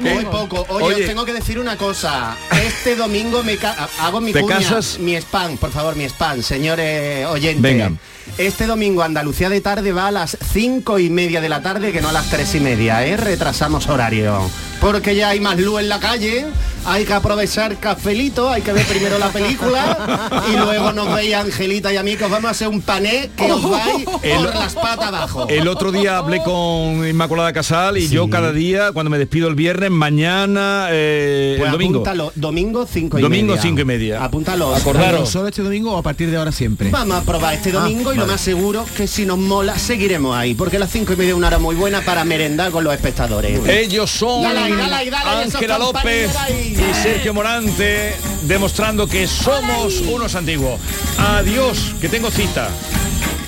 [0.00, 0.66] Muy poco.
[0.70, 1.02] Oye, Oye.
[1.02, 2.36] os tengo que decir una cosa.
[2.66, 4.98] Este domingo me ca- hago mi ¿Te cuña, casas?
[4.98, 7.62] mi spam, por favor, mi spam, señores oyentes.
[7.62, 7.92] Venga.
[8.36, 12.00] Este domingo Andalucía de tarde va a las cinco y media de la tarde que
[12.00, 13.16] no a las tres y media, ¿eh?
[13.16, 14.38] Retrasamos horario.
[14.80, 16.46] Porque ya hay más luz en la calle,
[16.84, 21.92] hay que aprovechar cafelito, hay que ver primero la película y luego nos veis Angelita
[21.92, 24.54] y a mí que os vamos a hacer un pané que os vais El- por
[24.54, 25.48] las patas abajo.
[25.48, 29.56] El otro día hablé con Inmaculada Casal y yo cada día, cuando me despido el
[29.56, 31.94] viernes, mañana, eh, Pues el domingo.
[31.98, 33.62] apúntalo, domingo cinco y Domingo media.
[33.62, 34.24] cinco y media.
[34.24, 34.76] Apúntalo.
[34.76, 35.28] Acordaros.
[35.28, 36.90] ¿Solo este domingo o a partir de ahora siempre?
[36.90, 40.54] Vamos a probar este domingo y lo más seguro que si nos mola seguiremos ahí,
[40.54, 43.66] porque las cinco y media es una hora muy buena para merendar con los espectadores.
[43.68, 50.80] Ellos son Dale dale dale Ángela López y Sergio Morante demostrando que somos unos antiguos.
[51.18, 52.68] Adiós, que tengo cita.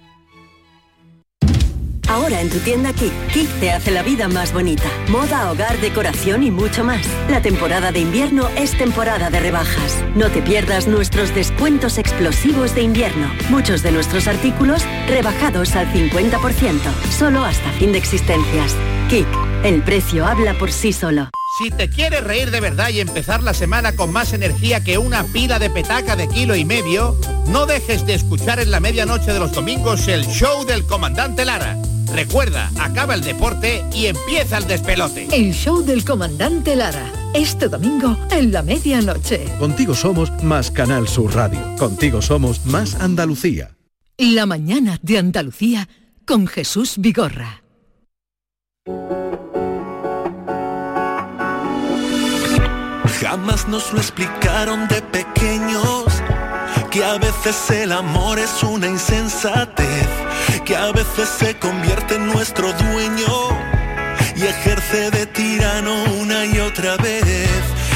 [2.11, 4.89] Ahora en tu tienda Kik, Kik te hace la vida más bonita.
[5.07, 7.07] Moda, hogar, decoración y mucho más.
[7.29, 10.03] La temporada de invierno es temporada de rebajas.
[10.13, 13.31] No te pierdas nuestros descuentos explosivos de invierno.
[13.49, 16.81] Muchos de nuestros artículos rebajados al 50%.
[17.17, 18.75] Solo hasta fin de existencias.
[19.09, 19.27] Kik,
[19.63, 21.29] el precio habla por sí solo.
[21.57, 25.23] Si te quieres reír de verdad y empezar la semana con más energía que una
[25.23, 27.15] pila de petaca de kilo y medio,
[27.47, 31.77] no dejes de escuchar en la medianoche de los domingos el show del comandante Lara.
[32.13, 35.27] Recuerda, acaba el deporte y empieza el despelote.
[35.31, 37.11] El show del comandante Lara.
[37.33, 39.45] Este domingo en la medianoche.
[39.57, 41.59] Contigo somos más Canal Sur Radio.
[41.77, 43.77] Contigo somos más Andalucía.
[44.17, 45.87] La mañana de Andalucía
[46.25, 47.63] con Jesús Vigorra.
[53.21, 56.05] Jamás nos lo explicaron de pequeños,
[56.89, 60.07] que a veces el amor es una insensatez,
[60.65, 63.49] que a veces se convierte en nuestro dueño
[64.35, 67.49] y ejerce de tirano una y otra vez.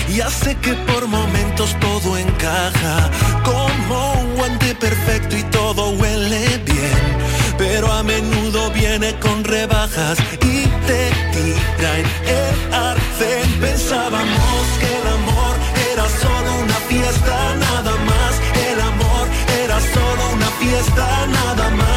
[0.10, 3.10] Y hace que por momentos todo encaja
[3.44, 7.18] como un guante perfecto y todo huele bien.
[7.58, 12.06] Pero a menudo viene con rebajas y te tira en
[12.40, 13.60] el arcén.
[13.60, 15.56] Pensábamos que el amor
[15.92, 18.34] era solo una fiesta, nada más.
[18.72, 19.28] El amor
[19.64, 21.95] era solo una fiesta, nada más.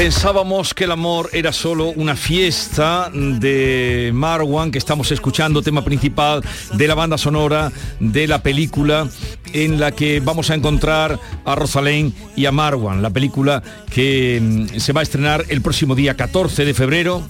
[0.00, 6.42] Pensábamos que el amor era solo una fiesta de Marwan, que estamos escuchando, tema principal
[6.72, 9.10] de la banda sonora de la película
[9.52, 14.78] en la que vamos a encontrar a Rosalén y a Marwan, la película que mm,
[14.78, 17.22] se va a estrenar el próximo día 14 de febrero,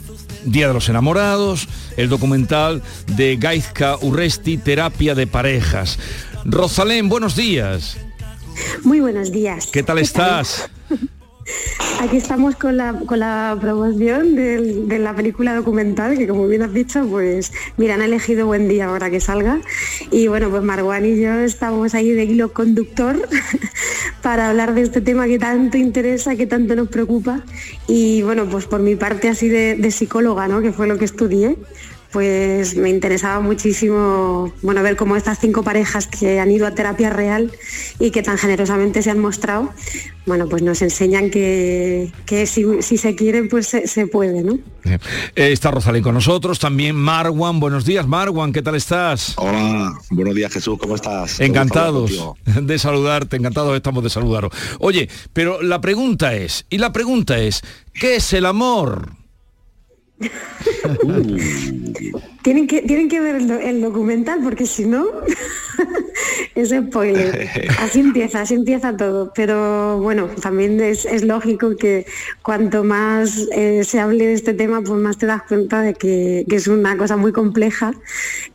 [0.45, 5.99] Día de los Enamorados, el documental de Gaizka Urresti, Terapia de Parejas.
[6.45, 7.97] Rosalén, buenos días.
[8.85, 9.67] Muy buenos días.
[9.73, 10.71] ¿Qué tal estás?
[12.01, 16.73] Aquí estamos con la, con la promoción de, la película documental, que como bien has
[16.73, 19.61] dicho, pues mira, han elegido buen día ahora que salga.
[20.11, 23.29] Y bueno, pues Marwan y yo estamos ahí de hilo conductor
[24.23, 27.43] para hablar de este tema que tanto interesa, que tanto nos preocupa.
[27.87, 30.63] Y bueno, pues por mi parte así de, de psicóloga, ¿no?
[30.63, 31.59] Que fue lo que estudié,
[32.13, 37.11] pues me interesaba muchísimo bueno ver cómo estas cinco parejas que han ido a terapia
[37.11, 37.53] real
[37.99, 39.71] y que tan generosamente se han mostrado
[40.27, 44.59] bueno pues nos enseñan que, que si, si se quiere pues se, se puede ¿no?
[44.85, 47.61] Eh, está Rosalén con nosotros, también Marwan.
[47.61, 49.35] Buenos días, Marwan, ¿qué tal estás?
[49.37, 51.41] Hola, buenos días Jesús, ¿cómo estás?
[51.41, 52.13] Encantados
[52.45, 54.53] de saludarte, encantados estamos de saludaros.
[54.79, 59.20] Oye, pero la pregunta es, y la pregunta es, ¿qué es el amor?
[62.43, 65.07] Tienen que, tienen que ver el, do- el documental porque si no,
[66.55, 67.49] es spoiler.
[67.79, 69.33] Así empieza, así empieza todo.
[69.35, 72.07] Pero bueno, también es, es lógico que
[72.43, 76.45] cuanto más eh, se hable de este tema, pues más te das cuenta de que,
[76.49, 77.93] que es una cosa muy compleja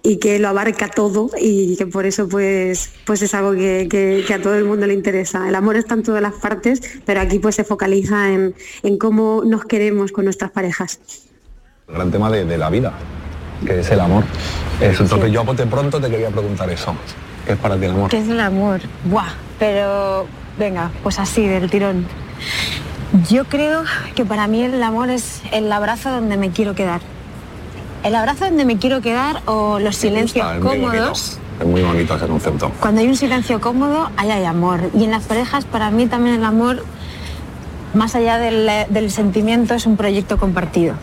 [0.04, 4.24] y que lo abarca todo y que por eso pues, pues es algo que, que-
[4.28, 5.48] que a todo el mundo le interesa.
[5.48, 9.44] El amor está en todas las partes, pero aquí pues se focaliza en, en cómo
[9.46, 11.00] nos queremos con nuestras parejas.
[11.88, 12.94] El gran tema de, de la vida,
[13.66, 14.24] que es el amor.
[14.82, 16.96] Eso, entonces yo a bote pronto te quería preguntar eso.
[17.46, 18.10] ¿Qué es para ti el amor?
[18.10, 18.82] ¿Qué es el amor?
[19.04, 20.26] Buah, pero
[20.58, 22.08] venga, pues así, del tirón.
[23.30, 23.84] Yo creo
[24.16, 27.02] que para mí el amor es el abrazo donde me quiero quedar.
[28.04, 31.40] El abrazo donde me quiero quedar o los silencios cómodos.
[31.60, 32.72] Es muy bonito ese concepto.
[32.80, 34.80] Cuando hay un silencio cómodo, ahí hay amor.
[34.94, 36.84] Y en las parejas, para mí también el amor,
[37.94, 40.96] más allá del, del sentimiento, es un proyecto compartido.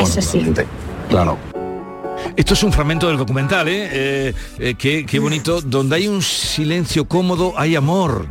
[0.00, 0.42] Eso sí.
[1.08, 1.38] Claro.
[2.36, 3.88] Esto es un fragmento del documental, ¿eh?
[3.92, 5.60] Eh, eh, qué, qué bonito.
[5.60, 8.26] Donde hay un silencio cómodo, hay amor.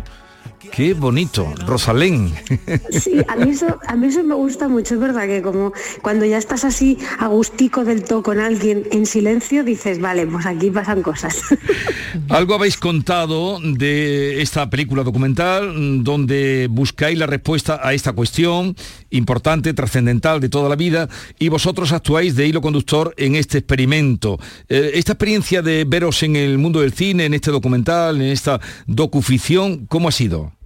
[0.71, 1.53] Qué bonito.
[1.65, 2.34] Rosalén.
[2.91, 6.25] Sí, a mí, eso, a mí eso me gusta mucho, es verdad que como cuando
[6.25, 11.01] ya estás así agustico del todo con alguien en silencio, dices, vale, pues aquí pasan
[11.01, 11.41] cosas.
[12.29, 18.75] Algo habéis contado de esta película documental mm, donde buscáis la respuesta a esta cuestión
[19.12, 24.39] importante, trascendental de toda la vida y vosotros actuáis de hilo conductor en este experimento.
[24.67, 28.60] Eh, esta experiencia de veros en el mundo del cine, en este documental, en esta
[28.88, 30.59] docuficción, ¿cómo ha sido?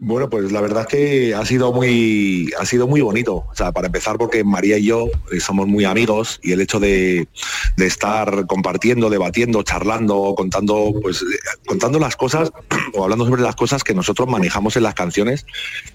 [0.00, 3.46] Bueno, pues la verdad es que ha sido muy, ha sido muy bonito.
[3.48, 6.80] O sea, para empezar, porque María y yo eh, somos muy amigos y el hecho
[6.80, 7.28] de,
[7.76, 11.24] estar compartiendo, debatiendo, charlando, contando, pues, eh,
[11.64, 12.50] contando las cosas
[12.94, 15.46] o hablando sobre las cosas que nosotros manejamos en las canciones,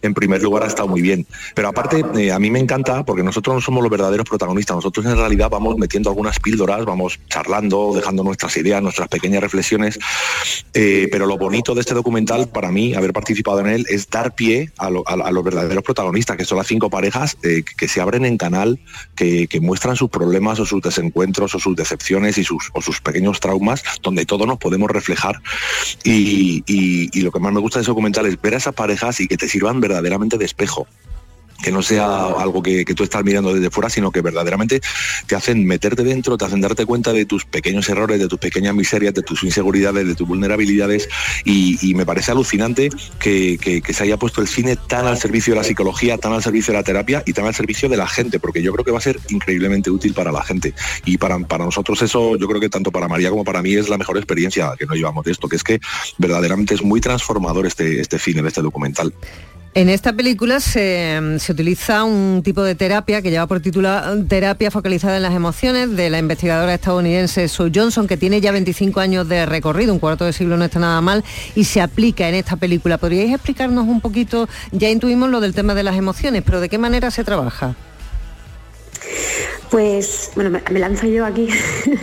[0.01, 1.27] en primer lugar ha estado muy bien.
[1.53, 4.77] Pero aparte, eh, a mí me encanta porque nosotros no somos los verdaderos protagonistas.
[4.77, 9.99] Nosotros en realidad vamos metiendo algunas píldoras, vamos charlando, dejando nuestras ideas, nuestras pequeñas reflexiones.
[10.71, 14.71] Pero lo bonito de este documental, para mí, haber participado en él, es dar pie
[14.77, 18.01] a, lo- a- a los verdaderos protagonistas, que son las cinco parejas eh, que se
[18.01, 18.79] abren en canal,
[19.15, 23.39] que, muestran sus problemas o sus desencuentros o sus decepciones y sus, o sus pequeños
[23.39, 25.41] traumas, donde todos nos podemos reflejar.
[26.03, 26.63] Y,
[27.21, 29.37] lo que más me gusta de ese documental es ver a esas parejas y que
[29.37, 30.87] te sirvan verdaderamente de espejo
[31.61, 34.81] que no sea algo que, tú estás mirando desde fuera, sino que verdaderamente
[35.27, 38.73] te hacen meterte dentro, te hacen darte cuenta de tus pequeños errores, de tus pequeñas
[38.75, 41.09] miserias, de tus inseguridades, de tus vulnerabilidades
[41.45, 45.53] y, me parece alucinante que, que- que se haya puesto el cine tan al servicio
[45.53, 48.07] de la psicología, tan al servicio de la terapia y tan al servicio de la
[48.07, 50.73] gente, porque yo creo que va a ser increíblemente útil para la gente
[51.05, 53.89] y para, para nosotros eso, yo creo que tanto para María como para mí es
[53.89, 55.79] la mejor experiencia que nos llevamos de esto, que es que
[56.17, 59.13] verdaderamente es muy transformador este, este cine, este documental.
[59.75, 63.89] En esta película se, se utiliza un tipo de terapia que lleva por título
[64.27, 68.99] Terapia focalizada en las emociones de la investigadora estadounidense Sue Johnson, que tiene ya 25
[68.99, 71.23] años de recorrido, un cuarto de siglo no está nada mal,
[71.55, 72.97] y se aplica en esta película.
[72.97, 76.79] ¿Podríais explicarnos un poquito, ya intuimos lo del tema de las emociones, pero de qué
[76.79, 77.75] manera se trabaja?
[79.69, 81.47] Pues, bueno, me, me lanzo yo aquí.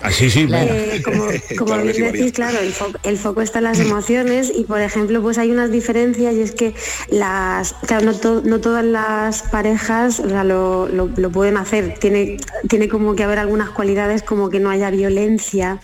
[0.03, 0.47] Ah, sí, sí.
[0.57, 1.25] Eh, como
[1.59, 4.81] como Claro bien decís, claro, el foco, el foco está en las emociones y, por
[4.81, 6.75] ejemplo, pues hay unas diferencias y es que
[7.09, 11.95] las, claro, no, to- no todas las parejas o sea, lo, lo- lo pueden hacer.
[11.99, 12.37] Tiene,
[12.69, 15.81] tiene como que haber algunas cualidades como que no haya violencia,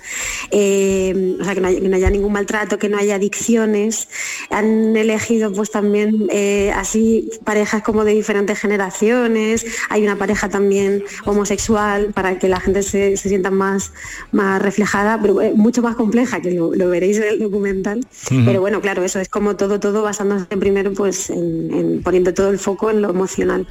[0.51, 4.09] eh, o sea, que no, haya, que no haya ningún maltrato, que no haya adicciones.
[4.51, 9.67] Han elegido pues también eh, así parejas como de diferentes generaciones.
[9.91, 11.72] Hay una pareja también homosexual
[12.15, 13.93] para que la gente se, se sienta más,
[14.33, 18.07] más reflejada, pero eh, mucho más compleja, que lo, lo veréis en el documental.
[18.45, 22.51] Pero bueno, claro, eso es como todo, todo basándose primero pues en, en poniendo todo
[22.51, 23.67] el foco en lo emocional.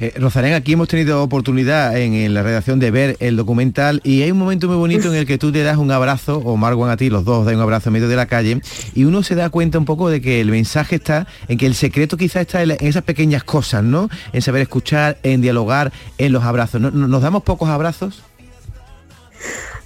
[0.00, 4.22] Eh, Rosalén, aquí hemos tenido oportunidad en, en la redacción de ver el documental y
[4.22, 6.90] hay un momento muy bonito en el que tú te das un abrazo, o Marwan
[6.90, 8.60] a ti, los dos dan un abrazo en medio de la calle,
[8.94, 11.74] y uno se da cuenta un poco de que el mensaje está en que el
[11.74, 14.08] secreto quizá está en, la- en esas pequeñas cosas, ¿no?
[14.32, 16.80] En saber escuchar, en dialogar, en los abrazos.
[16.80, 18.22] ¿No- no- ¿Nos damos pocos abrazos?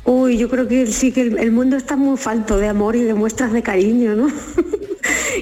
[0.04, 3.02] Uy, yo creo que sí que el, el mundo está muy falto de amor y
[3.02, 4.28] de muestras de cariño, ¿no?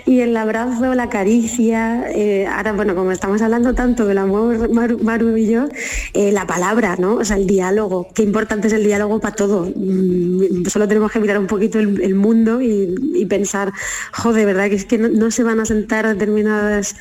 [0.07, 4.99] y el abrazo, la caricia, eh, ahora bueno, como estamos hablando tanto del amor, Maru,
[4.99, 5.67] Maru y yo,
[6.15, 7.15] eh, la palabra, ¿no?
[7.17, 9.71] O sea, el diálogo, qué importante es el diálogo para todo.
[9.75, 13.73] Mm, Solo tenemos que mirar un poquito el, mundo y, pensar,
[14.13, 14.69] joder, ¿verdad?
[14.69, 16.95] Que es que no, se van a sentar determinadas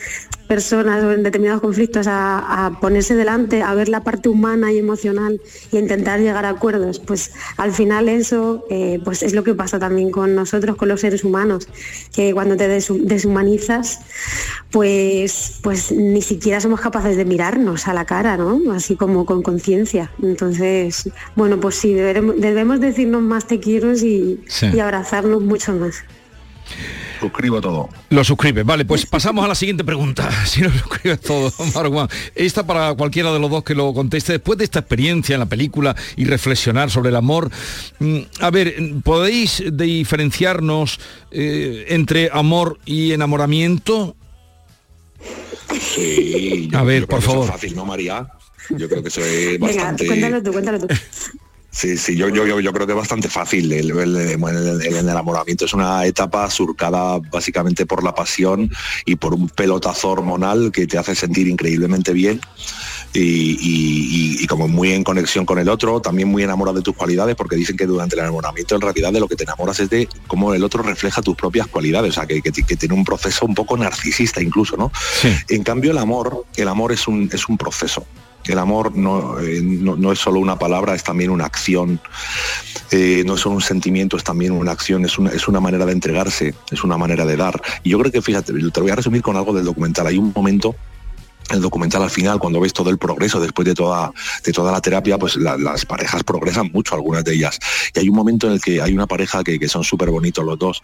[0.47, 5.39] personas o en determinados conflictos a, ponerse delante, a ver la parte humana y emocional
[5.71, 6.99] y intentar llegar a acuerdos.
[6.99, 11.01] Pues al final eso eh, pues es lo que pasa también con nosotros, con los
[11.01, 11.67] seres humanos,
[12.13, 13.99] que cuando te deshu- deshumanizas,
[14.71, 18.71] pues, pues ni siquiera somos capaces de mirarnos a la cara, ¿no?
[18.71, 20.11] Así como con conciencia.
[20.21, 24.67] Entonces, bueno, pues sí, debemos decirnos más te quiero y, Sí.
[24.73, 26.03] y abrazarnos mucho más.
[27.19, 27.89] Suscribo todo.
[28.09, 28.63] Lo suscribe.
[28.63, 30.29] Vale, pues pasamos a la siguiente pregunta.
[30.45, 32.07] Si lo suscribes todo, Marwan.
[32.35, 34.33] Esta para cualquiera de los dos que lo conteste.
[34.33, 37.49] Después de esta experiencia en la película y reflexionar sobre el amor,
[37.99, 40.99] mm, a ver, ¿podéis diferenciarnos
[41.31, 44.15] eh, entre amor y enamoramiento?
[45.79, 47.45] Sí, yo- A ver, yo creo por que eso favor.
[47.45, 48.27] es fácil, ¿no, María?
[48.71, 50.05] Yo creo que eso es Venga, bastante...
[50.07, 50.87] cuéntalo tú, cuéntalo tú.
[51.73, 53.71] Sí, sí, yo, yo, yo, yo creo que es bastante fácil.
[53.71, 58.69] El, el- el- el enamoramiento es una etapa surcada básicamente por la pasión
[59.05, 62.41] y por un pelotazo hormonal que te hace sentir increíblemente bien
[63.13, 66.83] y, y- y- y como muy en conexión con el otro, también muy enamorado de
[66.83, 69.79] tus cualidades, porque dicen que durante el enamoramiento en realidad de lo que te enamoras
[69.79, 72.95] es de cómo el otro refleja tus propias cualidades, o sea, que, que- que tiene
[72.95, 74.91] un proceso un poco narcisista incluso, ¿no?
[75.47, 78.05] En cambio el amor, el amor es un, es un proceso.
[78.47, 81.99] El amor no, eh, no, no es solo una palabra, es también una acción.
[82.91, 85.85] Eh, no es solo un sentimiento, es también una acción, es una, es una manera
[85.85, 87.61] de entregarse, es una manera de dar.
[87.83, 90.07] Y yo creo que, fíjate, te voy a resumir con algo del documental.
[90.07, 90.75] Hay un momento
[91.49, 94.13] el documental al final, cuando ves todo el progreso después de toda,
[94.45, 97.59] de toda la terapia, pues la- las parejas progresan mucho, algunas de ellas.
[97.93, 100.45] Y hay un momento en el que hay una pareja que, que son súper bonitos
[100.45, 100.81] los dos,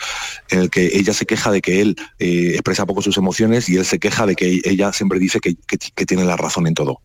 [0.49, 3.77] en el que ella se queja de que él eh, expresa poco sus emociones y
[3.77, 6.99] él se queja de que ella siempre dice que- que tiene la razón en todo.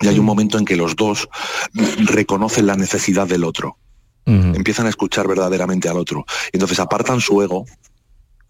[0.00, 1.28] Y hay un momento en que los dos
[1.72, 3.78] reconocen la necesidad del otro.
[4.26, 6.26] Empiezan a escuchar verdaderamente al otro.
[6.52, 7.64] Y entonces apartan su ego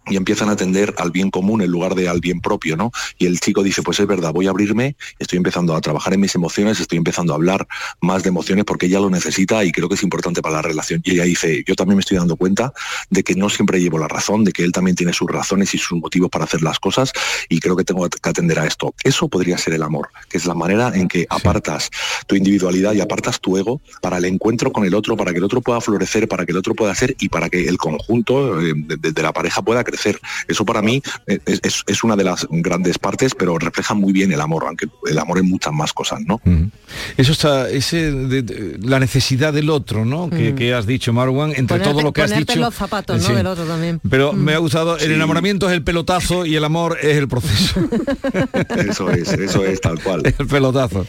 [0.09, 2.93] y empiezan a atender al bien común en lugar de al bien propio, ¿no?
[3.19, 6.21] Y el chico dice, pues es verdad, voy a abrirme, estoy empezando a trabajar en
[6.21, 7.67] mis emociones, estoy empezando a hablar
[8.01, 11.01] más de emociones porque ella lo necesita y creo que es importante para la relación.
[11.05, 12.73] Y ella dice, yo también me estoy dando cuenta
[13.11, 15.79] de que no siempre llevo la razón, de que él también tiene sus razones y
[15.79, 17.13] sus motivos para hacer las cosas
[17.49, 18.95] y creo que tengo que atender a esto.
[19.03, 21.91] Eso podría ser el amor, que es la manera en que apartas
[22.27, 25.45] tu individualidad y apartas tu ego para el encuentro con el otro, para que el
[25.45, 28.73] otro pueda florecer, para que el otro pueda ser y para que el conjunto eh,
[28.77, 29.96] de, de- de la pareja pueda crecer.
[30.49, 34.13] Eso para mí eh, es, es- es una de las grandes partes, pero refleja muy
[34.13, 36.41] bien el amor, aunque el amor en muchas más cosas, ¿no?
[37.17, 40.29] Eso está, ese de- de- la necesidad del otro, ¿no?
[40.31, 40.57] Que, Mm.
[40.57, 42.57] que has dicho, Marwan, entre Ponerte- todo lo que has dicho.
[42.59, 43.29] los zapatos, ¿no?
[43.29, 43.35] Sí.
[43.35, 44.01] Del otro también.
[44.09, 44.37] Pero Mm.
[44.37, 47.81] me ha gustado, el enamoramiento es el pelotazo y el amor es el proceso.
[48.77, 50.23] Eso es, eso es tal cual.
[50.39, 51.07] el pelotazo.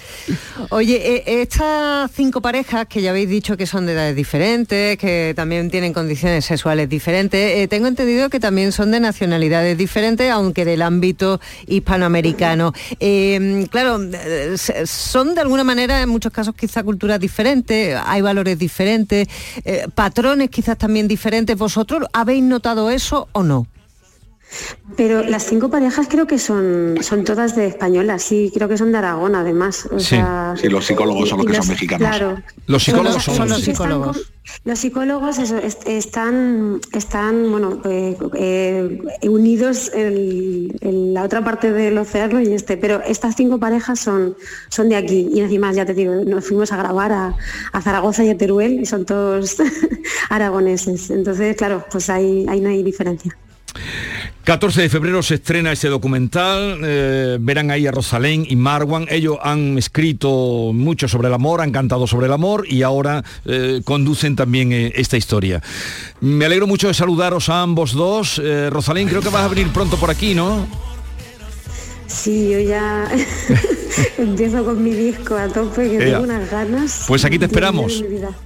[0.69, 5.33] Oye, eh, estas cinco parejas que ya habéis dicho que son de edades diferentes, que
[5.35, 10.63] también tienen condiciones sexuales diferentes, eh, tengo entendido que también son de nacionalidades diferentes, aunque
[10.63, 12.73] del ámbito hispanoamericano.
[12.99, 14.55] Eh, claro, eh,
[14.85, 19.27] son de alguna manera en muchos casos quizá culturas diferentes, hay valores diferentes,
[19.65, 21.57] eh, patrones quizás también diferentes.
[21.57, 23.65] ¿Vosotros habéis notado eso o no?
[24.95, 28.91] Pero las cinco parejas creo que son, son todas de españolas, sí, creo que son
[28.91, 29.87] de Aragón además.
[29.91, 30.15] o Sí.
[30.15, 32.07] sea, Sí, los psicólogos son los que son mexicanos.
[32.07, 32.41] Claro.
[32.65, 34.33] Los psicólogos son, Son los los que están psicólogos.
[34.63, 41.71] Los psicólogos eso, est- están, están bueno, eh, eh, unidos en, en la otra parte
[41.73, 44.37] del océano y este, pero estas cinco parejas son,
[44.69, 47.35] son de aquí y encima ya te digo, nos fuimos a grabar a,
[47.73, 49.57] a Zaragoza y a Teruel y son todos
[50.29, 51.09] aragoneses.
[51.09, 53.37] Entonces, claro, pues ahí, ahí no hay diferencia.
[54.47, 59.37] 14 de febrero se estrena este documental, eh, verán ahí a Rosalén y Marwan, ellos
[59.43, 64.37] han escrito mucho sobre el amor, han cantado sobre el amor y ahora eh, conducen
[64.37, 65.61] también eh, esta historia.
[66.21, 68.41] Me alegro mucho de saludaros a ambos dos.
[68.69, 70.65] Rosalén, creo que vas a venir pronto por aquí, ¿no?
[72.07, 73.07] Sí, yo ya
[74.17, 76.05] empiezo con mi disco a tope, que Ea.
[76.13, 77.03] tengo unas ganas.
[77.07, 78.03] Pues aquí te esperamos.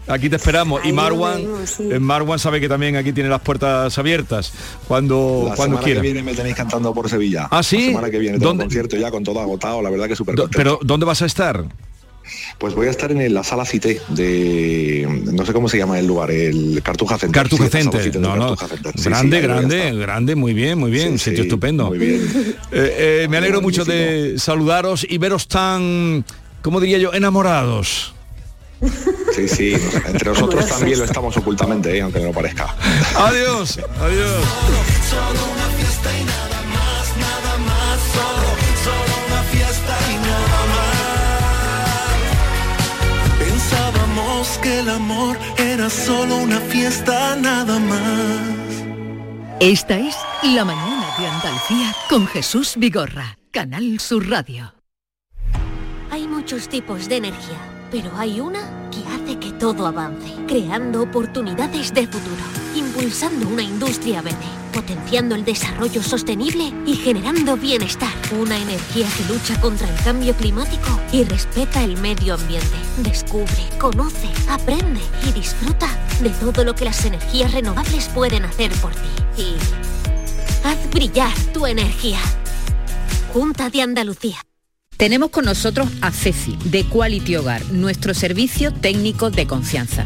[0.07, 0.81] Aquí te esperamos.
[0.83, 1.89] Y Ahí Marwan, vemos, sí.
[1.91, 4.51] eh, Marwan sabe que también aquí tiene las puertas abiertas
[4.87, 6.01] cuando, La cuando semana quiera.
[6.01, 7.47] que viene me tenéis cantando por Sevilla.
[7.51, 7.77] ¿Ah, sí?
[7.77, 8.63] La semana que viene tengo ¿Dónde?
[8.63, 10.35] un concierto ya con todo agotado, la verdad que súper.
[10.51, 11.63] Pero ¿dónde vas a estar?
[12.57, 16.07] Pues voy a estar en la sala Cité de no sé cómo se llama el
[16.07, 17.41] lugar, el Cartuja Center.
[17.41, 18.19] Cartuja Sí, Center.
[18.19, 18.55] No, no.
[18.55, 18.93] Cartuja Center.
[18.95, 21.17] Sí, sí, grande, grande, grande, muy bien, muy bien.
[21.17, 21.87] Sí, sitio sí, estupendo.
[21.87, 22.21] muy bien.
[22.73, 26.23] Eh, eh, me alegro mucho de saludaros y veros tan,
[26.61, 27.13] ¿cómo diría yo?
[27.13, 28.13] Enamorados.
[29.35, 29.73] Sí, sí,
[30.07, 32.73] entre nosotros también lo estamos ocultamente, eh, aunque no lo parezca.
[33.15, 34.41] Adiós, adiós.
[44.61, 48.61] Que el amor era solo una fiesta, nada más.
[49.59, 54.73] Esta es La mañana de Andalucía con Jesús Vigorra, Canal Sur Radio.
[56.09, 57.57] Hay muchos tipos de energía,
[57.91, 62.43] pero hay una que hace que todo avance, creando oportunidades de futuro,
[63.01, 64.37] impulsando una industria verde,
[64.71, 68.13] potenciando el desarrollo sostenible y generando bienestar.
[68.39, 72.77] Una energía que lucha contra el cambio climático y respeta el medio ambiente.
[72.97, 75.87] Descubre, conoce, aprende y disfruta
[76.21, 79.41] de todo lo que las energías renovables pueden hacer por ti.
[79.41, 79.55] Y
[80.63, 82.19] haz brillar tu energía.
[83.33, 84.37] Junta de Andalucía.
[84.95, 90.05] Tenemos con nosotros a Ceci, de Quality Hogar, nuestro servicio técnico de confianza.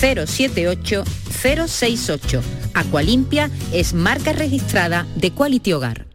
[0.00, 2.42] 078 068.
[2.74, 6.07] Aqualimpia es marca registrada de Quality Hogar.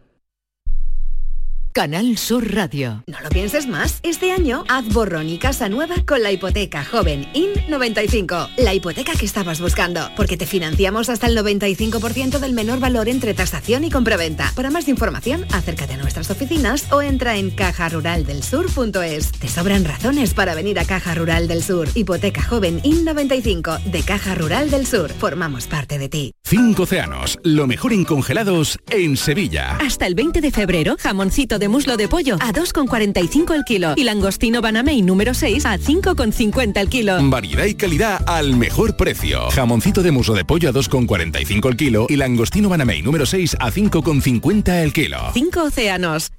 [1.74, 3.02] Canal Sur Radio.
[3.08, 3.98] No lo pienses más.
[4.04, 8.50] Este año haz borrón y casa nueva con la hipoteca joven IN95.
[8.58, 10.08] La hipoteca que estabas buscando.
[10.16, 14.52] Porque te financiamos hasta el 95% del menor valor entre tasación y compraventa.
[14.54, 19.32] Para más información, acércate a nuestras oficinas o entra en cajaruraldelsur.es.
[19.32, 21.88] Te sobran razones para venir a Caja Rural del Sur.
[21.96, 25.10] Hipoteca joven IN95 de Caja Rural del Sur.
[25.10, 26.34] Formamos parte de ti.
[26.44, 27.36] Cinco océanos.
[27.42, 29.76] Lo mejor en congelados en Sevilla.
[29.78, 34.04] Hasta el 20 de febrero, jamoncito de muslo de pollo a 2,45 el kilo y
[34.04, 37.18] langostino banamey número 6 a 5,50 el kilo.
[37.30, 39.50] Variedad y calidad al mejor precio.
[39.50, 43.70] Jamoncito de muslo de pollo a 2,45 el kilo y langostino banamey número 6 a
[43.70, 45.18] 5,50 el kilo.
[45.32, 46.32] Cinco océanos.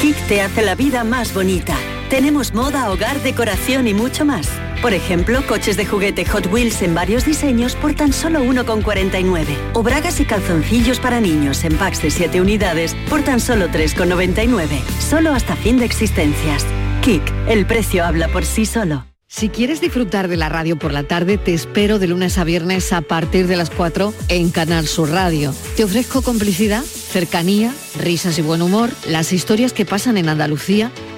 [0.00, 1.76] Kik te hace la vida más bonita.
[2.10, 4.48] Tenemos moda, hogar, decoración y mucho más.
[4.82, 9.56] Por ejemplo, coches de juguete Hot Wheels en varios diseños por tan solo 1,49.
[9.72, 14.80] O bragas y calzoncillos para niños en packs de 7 unidades por tan solo 3,99.
[15.00, 16.66] Solo hasta fin de existencias.
[17.02, 19.06] Kik, el precio habla por sí solo.
[19.26, 22.92] Si quieres disfrutar de la radio por la tarde, te espero de lunes a viernes
[22.92, 25.52] a partir de las 4 en Canal Sur Radio.
[25.76, 30.92] Te ofrezco complicidad, cercanía, risas y buen humor, las historias que pasan en Andalucía,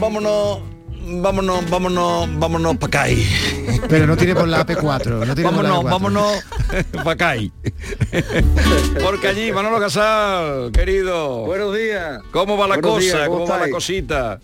[0.00, 0.60] vámonos,
[1.20, 3.14] vámonos, vámonos, vámonos para acá.
[3.88, 5.26] Pero no tiene por la AP4.
[5.26, 5.90] No tiene por la vámonos, AP4.
[5.90, 6.44] vámonos
[7.04, 7.34] para acá.
[9.02, 11.44] Porque allí, Manolo Casal, querido.
[11.46, 12.20] Buenos días.
[12.30, 13.00] ¿Cómo va la Buenos cosa?
[13.16, 14.40] días, ¿Cómo, ¿cómo va la cosita?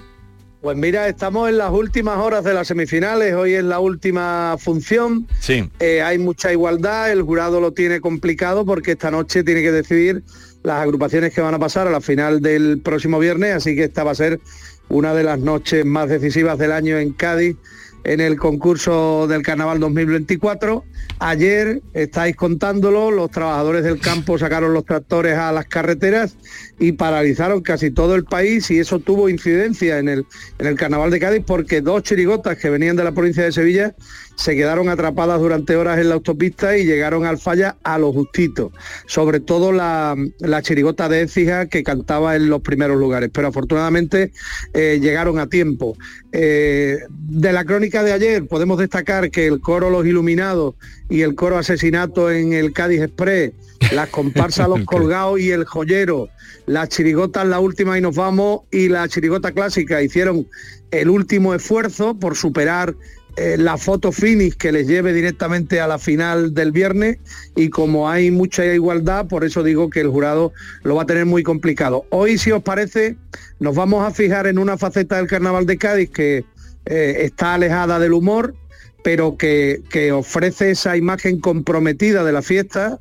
[0.60, 5.28] Pues mira, estamos en las últimas horas de las semifinales, hoy es la última función.
[5.38, 5.68] Sí.
[5.78, 10.22] Eh, hay mucha igualdad, el jurado lo tiene complicado porque esta noche tiene que decidir
[10.62, 14.04] las agrupaciones que van a pasar a la final del próximo viernes, así que esta
[14.04, 14.40] va a ser
[14.88, 17.56] una de las noches más decisivas del año en Cádiz
[18.04, 20.84] en el concurso del Carnaval 2024.
[21.18, 26.36] Ayer, estáis contándolo, los trabajadores del campo sacaron los tractores a las carreteras
[26.78, 30.26] y paralizaron casi todo el país y eso tuvo incidencia en el,
[30.58, 33.94] en el Carnaval de Cádiz porque dos chirigotas que venían de la provincia de Sevilla
[34.36, 38.72] se quedaron atrapadas durante horas en la autopista y llegaron al falla a lo justito.
[39.06, 44.32] Sobre todo la, la chirigota de Écija que cantaba en los primeros lugares, pero afortunadamente
[44.72, 45.96] eh, llegaron a tiempo.
[46.32, 50.74] Eh, de la crónica de ayer podemos destacar que el coro Los Iluminados
[51.08, 53.52] y el coro Asesinato en el Cádiz Express,
[53.92, 56.28] las comparsas Los Colgados y el Joyero,
[56.66, 58.62] las chirigotas La Última y Nos Vamos.
[58.70, 60.02] Y la chirigota clásica.
[60.02, 60.46] Hicieron
[60.90, 62.94] el último esfuerzo por superar
[63.36, 67.18] eh, la foto finish que les lleve directamente a la final del viernes.
[67.56, 70.52] Y como hay mucha igualdad, por eso digo que el jurado
[70.82, 72.04] lo va a tener muy complicado.
[72.10, 73.16] Hoy, si os parece,
[73.58, 76.44] nos vamos a fijar en una faceta del Carnaval de Cádiz que
[76.86, 78.54] eh, está alejada del humor,
[79.02, 83.00] pero que, que ofrece esa imagen comprometida de la fiesta,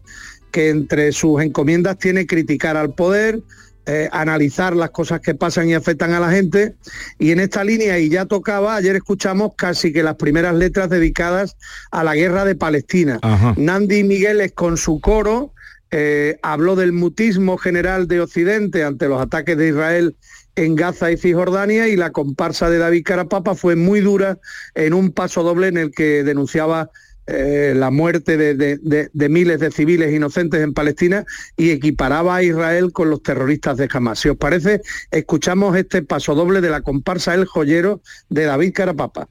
[0.54, 3.42] que entre sus encomiendas tiene criticar al poder,
[3.88, 6.76] eh, analizar las cosas que pasan y afectan a la gente.
[7.18, 11.58] Y en esta línea, y ya tocaba, ayer escuchamos casi que las primeras letras dedicadas
[11.92, 13.20] a la guerra de Palestina.
[13.58, 15.54] Nandi Migueles con su coro
[15.90, 20.16] eh, habló del mutismo general de Occidente ante los ataques de Israel
[20.56, 24.38] en Gaza y Cisjordania y la comparsa de David Carapapa fue muy dura
[24.76, 26.92] en un paso doble en el que denunciaba
[27.28, 31.26] eh, la muerte de, miles de civiles inocentes en Palestina
[31.58, 34.20] y equiparaba a Israel con los terroristas de Hamas.
[34.20, 39.30] Si os parece, escuchamos este paso doble de la comparsa El Joyero de David Carapapa.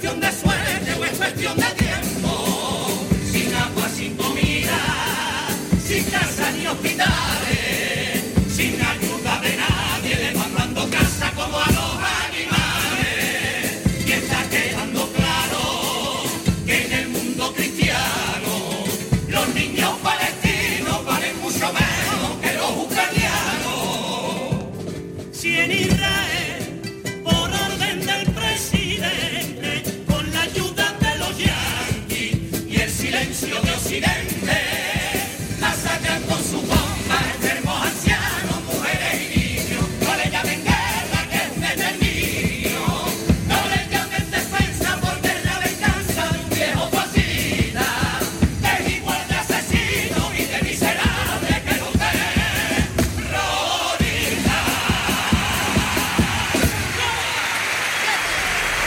[0.00, 1.79] cuestión de suerte o es cuestión de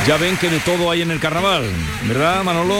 [0.05, 1.63] Ya ven que de todo hay en el carnaval,
[2.09, 2.75] ¿verdad, Manolo?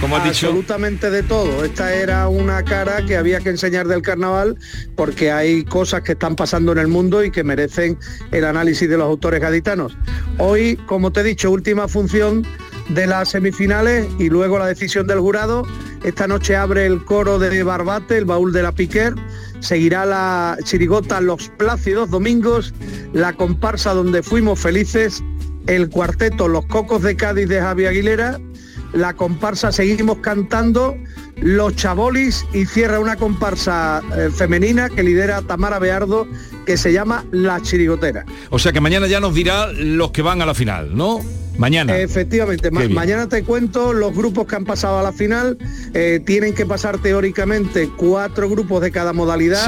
[0.00, 0.46] Como has dicho.
[0.46, 1.64] Absolutamente de todo.
[1.64, 4.56] Esta era una cara que había que enseñar del carnaval
[4.94, 7.98] porque hay cosas que están pasando en el mundo y que merecen
[8.30, 9.96] el análisis de los autores gaditanos.
[10.38, 12.46] Hoy, como te he dicho, última función
[12.88, 15.66] de las semifinales y luego la decisión del jurado.
[16.04, 19.14] Esta noche abre el coro de Barbate, el baúl de la Piquer.
[19.58, 22.72] Seguirá la chirigota Los Plácidos Domingos,
[23.12, 25.24] la comparsa donde fuimos felices
[25.66, 28.40] el cuarteto Los Cocos de Cádiz de Javi Aguilera,
[28.92, 30.96] la comparsa Seguimos Cantando,
[31.36, 36.26] Los Chabolis y cierra una comparsa eh, femenina que lidera Tamara Beardo
[36.64, 38.24] que se llama La Chirigotera.
[38.50, 41.20] O sea que mañana ya nos dirá los que van a la final, ¿no?
[41.58, 41.96] Mañana.
[41.98, 45.56] Efectivamente, mañana te cuento los grupos que han pasado a la final.
[45.92, 49.64] Eh, tienen que pasar teóricamente cuatro grupos de cada modalidad.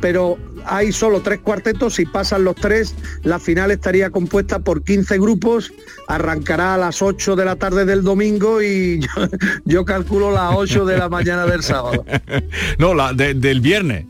[0.00, 5.18] Pero hay solo tres cuartetos, si pasan los tres, la final estaría compuesta por 15
[5.18, 5.72] grupos,
[6.08, 9.00] arrancará a las 8 de la tarde del domingo y
[9.64, 12.04] yo, calculo las 8 de la mañana del sábado.
[12.78, 14.06] no, la del viernes.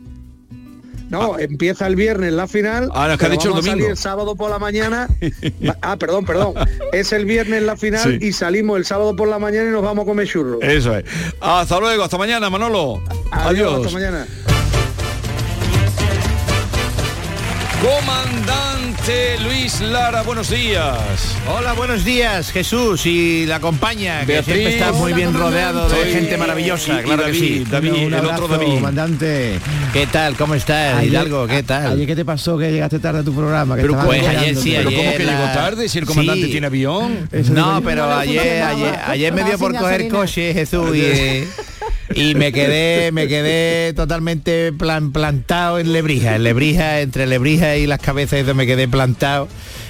[1.09, 2.89] No, empieza el viernes la final.
[2.93, 3.71] Ah, que ha dicho el domingo.
[3.71, 5.09] salir el sábado por la mañana.
[5.81, 6.53] ah, perdón, perdón.
[6.93, 10.03] Es el viernes la final y salimos el sábado por la mañana y nos vamos
[10.03, 10.59] a comer churros.
[10.61, 11.03] Eso es.
[11.41, 13.03] Hasta luego, hasta mañana, Manolo.
[13.29, 13.85] Adiós.
[13.85, 14.25] Hasta mañana.
[17.81, 20.99] Comandante Luis Lara, buenos días.
[21.47, 24.53] Hola, buenos días, Jesús y la compañía, que Beatriz.
[24.55, 27.63] siempre está muy Hola, bien rodeado de gente maravillosa, Y- y claro David, que sí.
[27.69, 28.67] David, Un el otro David.
[28.75, 29.59] comandante.
[29.93, 30.35] ¿Qué tal?
[30.35, 31.47] ¿Cómo estás, Ayer- Hidalgo?
[31.47, 31.93] ¿Qué tal?
[31.93, 33.75] Ayer, ¿qué te pasó que llegaste tarde a tu programa?
[33.75, 36.51] Que Pero pues ayer Pero ¿cómo ayer que la- llegó tarde si el comandante Sí.
[36.51, 37.29] tiene avión?
[37.31, 40.15] Eso No, pero ayer, ayer, ayer me dio por coger gasolina.
[40.19, 41.01] coche, Jesús, y,
[42.15, 47.87] y me quedé, me quedé totalmente plan, plantado en Lebrija, en Lebrija, entre Lebrija y
[47.87, 49.47] las cabezas, eso me quedé plantado.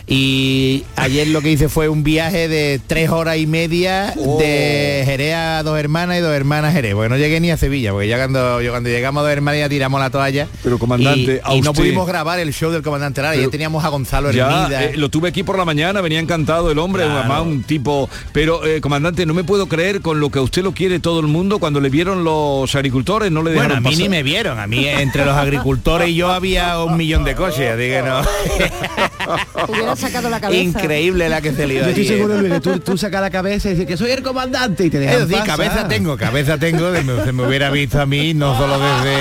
[0.07, 4.37] Y ayer lo que hice fue un viaje de tres horas y media Oh.
[4.39, 6.93] de Jerez a dos hermanas y dos hermanas Jerez.
[6.93, 9.59] Porque no llegué ni a Sevilla, porque ya cuando, yo cuando llegamos a dos hermanas
[9.61, 10.47] ya tiramos la toalla.
[10.63, 13.35] Pero, comandante, y, a y no usted- pudimos grabar el show del comandante Lara.
[13.35, 14.83] Ya teníamos a Gonzalo Ya, Hermida.
[14.85, 17.19] eh, lo tuve aquí por la mañana, venía encantado el hombre, Claro.
[17.19, 18.09] además un tipo...
[18.33, 21.19] Pero, eh, comandante, no me puedo creer con lo que a usted lo quiere todo
[21.19, 24.01] el mundo, cuando le vieron los agricultores, no le Bueno, dejaron a mí pasar.
[24.03, 27.71] ni me vieron, a mí entre los agricultores y yo había un millón de coches,
[27.71, 28.21] así que no.
[29.67, 30.61] Hubiera sacado la cabeza.
[30.61, 32.07] Increíble la que se lió Yo estoy ¿eh?
[32.07, 34.89] seguro Luis, que tú, tú sacas la cabeza y dices que soy el comandante y
[34.89, 35.45] te pasar.
[35.45, 39.15] cabeza tengo, cabeza tengo, se me hubiera visto a mí no solo desde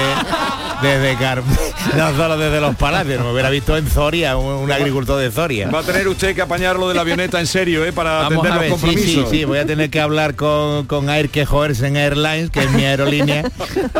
[0.82, 1.42] desde Car-
[1.96, 5.68] no solo desde los palacios, me hubiera visto en Zoria, un, un agricultor de Zoria.
[5.70, 7.92] Va a tener usted que apañarlo de la avioneta en serio, ¿eh?
[7.92, 9.30] Para Vamos atender a ver, los sí, sí, compromisos.
[9.30, 13.44] sí, voy a tener que hablar con, con Air Quejoersen Airlines, que es mi aerolínea,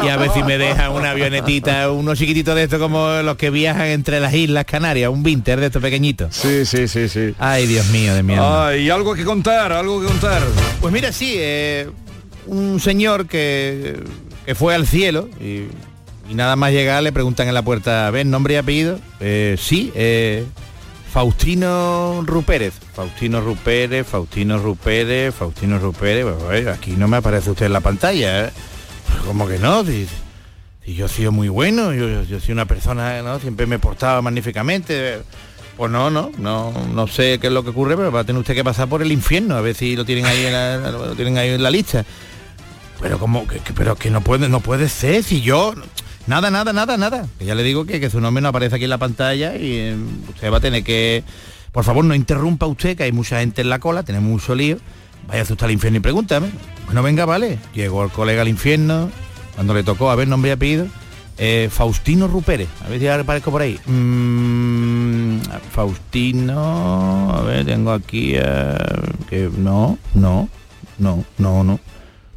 [0.03, 3.51] y a ver si me dejan una avionetita, uno chiquitito de estos como los que
[3.51, 6.35] viajan entre las Islas Canarias, un Winter de estos pequeñitos.
[6.35, 7.35] Sí, sí, sí, sí.
[7.39, 8.69] Ay, Dios mío, de mi alma.
[8.69, 10.43] Ay, algo que contar, algo que contar.
[10.81, 11.89] Pues mira, sí, eh,
[12.47, 14.03] un señor que,
[14.47, 15.65] que fue al cielo y,
[16.31, 18.99] y nada más llegar le preguntan en la puerta, ¿ven nombre y apellido?
[19.21, 20.45] Eh, sí, eh,
[21.13, 22.75] Faustino Rupérez.
[22.95, 26.69] Faustino Rupérez, Faustino Rupérez, Faustino Rupérez.
[26.69, 28.47] Aquí no me aparece usted en la pantalla.
[28.47, 28.51] ¿eh?
[29.27, 29.85] ¿Cómo que no?
[29.85, 30.07] Si,
[30.95, 33.39] yo he sido muy bueno, yo, yo, yo soy una persona, ¿no?
[33.41, 35.21] Siempre me he portado magníficamente.
[35.77, 38.39] Pues no, no, no, no sé qué es lo que ocurre, pero va a tener
[38.41, 41.15] usted que pasar por el infierno, a ver si lo tienen ahí en la, lo
[41.15, 42.05] tienen ahí en la lista.
[43.01, 45.75] Pero como que- pero que no puede, no puede ser, si yo.
[46.27, 47.27] Nada, nada, nada, nada.
[47.39, 49.75] Que ya le digo que, que su nombre no aparece aquí en la pantalla y
[49.75, 49.97] eh,
[50.29, 51.25] usted va a tener que.
[51.73, 54.79] Por favor, no interrumpa usted, que hay mucha gente en la cola, tenemos mucho lío.
[55.29, 56.51] Vaya usted al infierno y pregúntame.
[56.87, 57.59] Bueno, venga, vale.
[57.75, 59.11] Llegó el colega al infierno,
[59.55, 60.87] cuando le tocó, a ver, nombre y apellido.
[61.43, 63.81] Eh, Faustino Rupérez, a ver si aparezco por ahí.
[63.87, 65.41] Mm,
[65.73, 68.77] Faustino, a ver, tengo aquí eh,
[69.31, 70.51] que no, no,
[70.99, 71.81] no, no, no.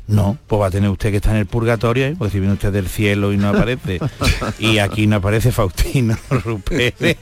[0.07, 2.15] No, pues va a tener usted que estar en el purgatorio, ¿eh?
[2.17, 3.99] porque si viene usted del cielo y no aparece,
[4.59, 7.17] y aquí no aparece Faustino Rupérez.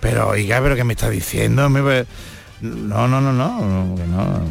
[0.00, 1.68] Pero oiga, pero ¿qué me está diciendo?
[1.68, 4.42] No, no, no, no, no, no,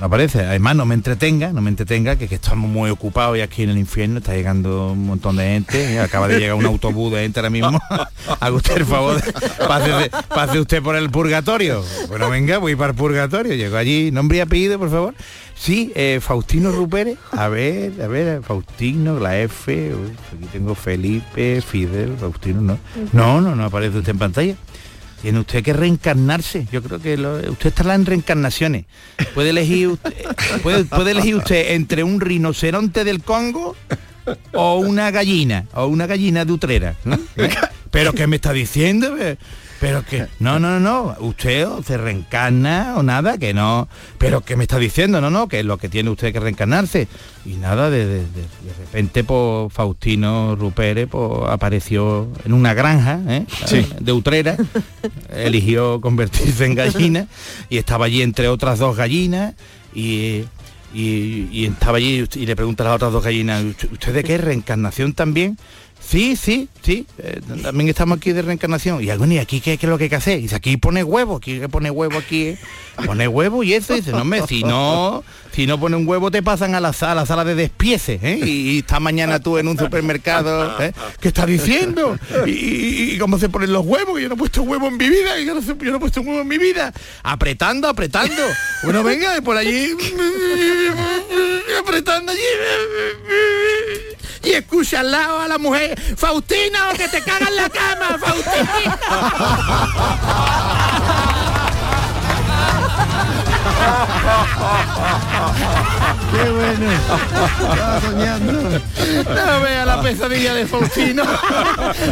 [0.00, 0.40] aparece.
[0.40, 3.70] Además, no me entretenga, no me entretenga, que, que estamos muy ocupados y aquí en
[3.70, 5.94] el infierno está llegando un montón de gente.
[5.94, 6.00] ¿eh?
[6.00, 7.80] Acaba de llegar un autobús de gente ahora mismo.
[8.40, 9.20] Haga usted el favor,
[9.66, 11.82] pase, pase usted por el purgatorio.
[12.08, 13.54] Bueno, venga, voy para el purgatorio.
[13.54, 15.14] Llego allí, nombre y apellido, por favor.
[15.58, 17.18] Sí, eh, Faustino Rupérez.
[17.32, 19.92] A ver, a ver, Faustino, la F.
[19.94, 22.78] uy, aquí tengo Felipe, Fidel, Faustino, no.
[23.12, 24.54] No, no, no aparece usted en pantalla.
[25.20, 26.68] Tiene usted que reencarnarse.
[26.70, 28.84] Yo creo que lo- usted está en reencarnaciones.
[29.34, 30.14] Puede elegir usted,
[30.62, 33.74] puede, puede elegir usted entre un rinoceronte del Congo
[34.52, 36.94] o una gallina, o una gallina de Utrera.
[37.04, 37.18] ¿no?
[37.36, 37.50] ¿Eh?
[37.90, 39.16] Pero ¿qué me está diciendo?
[39.80, 43.88] Pero que no, no, no, no, usted o se reencarna o nada, que no.
[44.18, 45.20] Pero ¿qué me está diciendo?
[45.20, 47.06] No, no, que es lo que tiene usted que reencarnarse.
[47.46, 53.20] Y nada, de, de- de- de repente pues, Faustino Rupere pues, apareció en una granja
[53.28, 53.46] ¿eh?
[54.00, 54.56] de Utrera,
[55.30, 57.26] eligió convertirse en gallina
[57.70, 59.54] y estaba allí entre otras dos gallinas
[59.94, 60.44] y,
[60.92, 64.24] y, y estaba allí y le pregunta a las otras dos gallinas, "¿Usted- ¿usted de
[64.24, 64.38] qué?
[64.38, 65.58] ¿Reencarnación también?
[66.08, 69.04] Sí, sí, sí, eh, también estamos aquí de reencarnación.
[69.04, 70.38] Y algo ¿y aquí qué, qué es lo que hay que hacer?
[70.38, 72.58] Y dice, aquí pone huevo, aquí que pone huevo aquí, eh.
[73.04, 76.30] pone huevo y eso, y dice, no me, si no, si no pone un huevo
[76.30, 78.40] te pasan a la sala, la sala de despiece, ¿eh?
[78.42, 80.94] y, y está mañana tú en un supermercado, ¿eh?
[81.20, 82.18] ¿qué estás diciendo?
[82.46, 85.54] Y, cómo se ponen los huevos, yo no he puesto huevo en mi vida, yo
[85.54, 86.90] no, he puesto huevo en mi vida.
[87.22, 88.42] Apretando, apretando.
[88.82, 89.90] Bueno, venga, por allí,
[91.78, 92.40] apretando allí.
[94.48, 98.18] Y escucha al lado a la mujer, Faustino, que te caga en la cama,
[106.32, 106.92] Qué bueno.
[106.92, 108.80] Estaba soñando.
[109.34, 111.24] No vea la pesadilla de Faustino.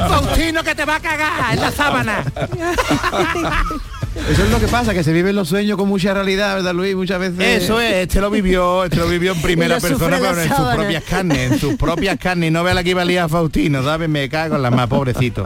[0.06, 2.22] Faustino que te va a cagar en la sábana.
[4.28, 6.96] Eso es lo que pasa, que se viven los sueños con mucha realidad, ¿verdad, Luis?
[6.96, 7.62] Muchas veces.
[7.62, 11.04] Eso es, este lo vivió, este lo vivió en primera persona, pero en sus propias
[11.04, 12.48] carnes, en sus propias carnes.
[12.48, 14.08] Y no vea la que iba a liar Faustino, ¿sabes?
[14.08, 15.44] Me cago en la más, pobrecito.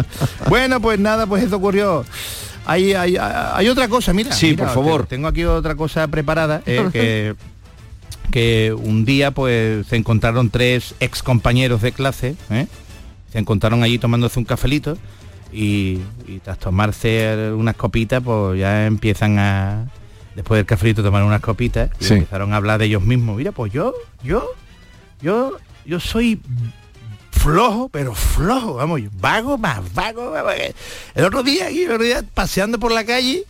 [0.49, 2.07] Bueno, pues nada, pues eso ocurrió.
[2.65, 4.33] Hay, hay, hay otra cosa, mira.
[4.33, 5.07] Sí, mira, por favor.
[5.07, 7.35] Tengo aquí otra cosa preparada, eh, que,
[8.31, 12.67] que un día pues se encontraron tres ex compañeros de clase, ¿eh?
[13.31, 14.97] se encontraron allí tomándose un cafelito
[15.53, 19.87] y, y tras tomarse unas copitas, pues ya empiezan a,
[20.35, 22.15] después del cafelito, tomar unas copitas y Sí.
[22.15, 23.37] empezaron a hablar de ellos mismos.
[23.37, 24.49] Mira, pues yo, yo,
[25.21, 26.41] yo, yo soy
[27.33, 30.35] flojo, pero flojo, vamos, vago más vago.
[31.15, 33.45] El otro día, el otro día, paseando por la calle,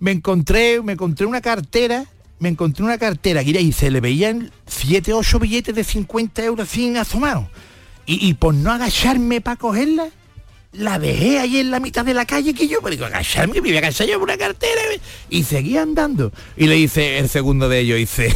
[0.00, 2.04] me encontré, me encontré una cartera,
[2.38, 6.68] me encontré una cartera, mira, y se le veían siete, ocho billetes de 50 euros
[6.68, 7.46] sin asomados.
[8.04, 10.08] Y, y por no agacharme para cogerla,
[10.72, 13.60] la dejé ahí en la mitad de la calle que yo, pero digo, agacharme, me
[13.60, 14.80] voy a agachar yo por una cartera
[15.30, 16.32] y seguí andando.
[16.56, 18.34] Y le dice el segundo de ellos, dice,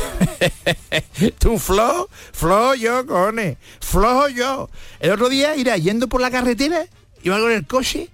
[1.38, 4.70] tú flojo, flojo yo, cone, flojo yo.
[5.00, 6.86] El otro día, irá yendo por la carretera,
[7.22, 8.08] iba con el coche,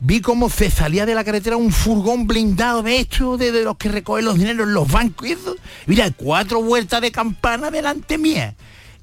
[0.00, 3.76] vi cómo se salía de la carretera un furgón blindado de esto, de, de los
[3.76, 5.56] que recogen los dineros en los bancos y eso.
[5.86, 8.54] Mira, cuatro vueltas de campana delante mía.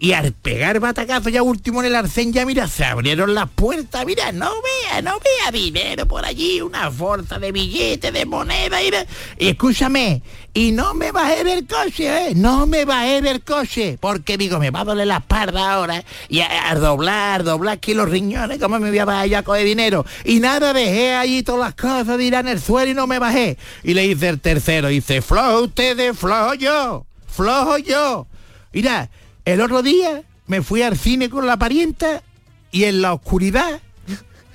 [0.01, 4.05] Y al pegar batacazo ya último en el arcén, ya mira, se abrieron las puertas,
[4.05, 8.91] mira, no vea, no vea dinero por allí, una fuerza de billetes, de moneda, y,
[9.37, 10.21] y escúchame,
[10.53, 12.33] y no me bajé del coche, ¿eh?
[12.33, 16.39] no me bajé del coche, porque digo, me va a doler la espalda ahora, y
[16.39, 19.65] a, a doblar, doblar aquí los riñones, ¿cómo me voy a bajar yo a coger
[19.65, 20.05] dinero?
[20.23, 23.57] Y nada, dejé allí todas las cosas, dirán el suelo y no me bajé.
[23.83, 28.27] Y le dice el tercero, dice, flojo ustedes, flojo yo, flojo yo.
[28.71, 29.09] Mira,
[29.53, 32.23] el otro día me fui al cine con la parienta
[32.71, 33.79] y en la oscuridad,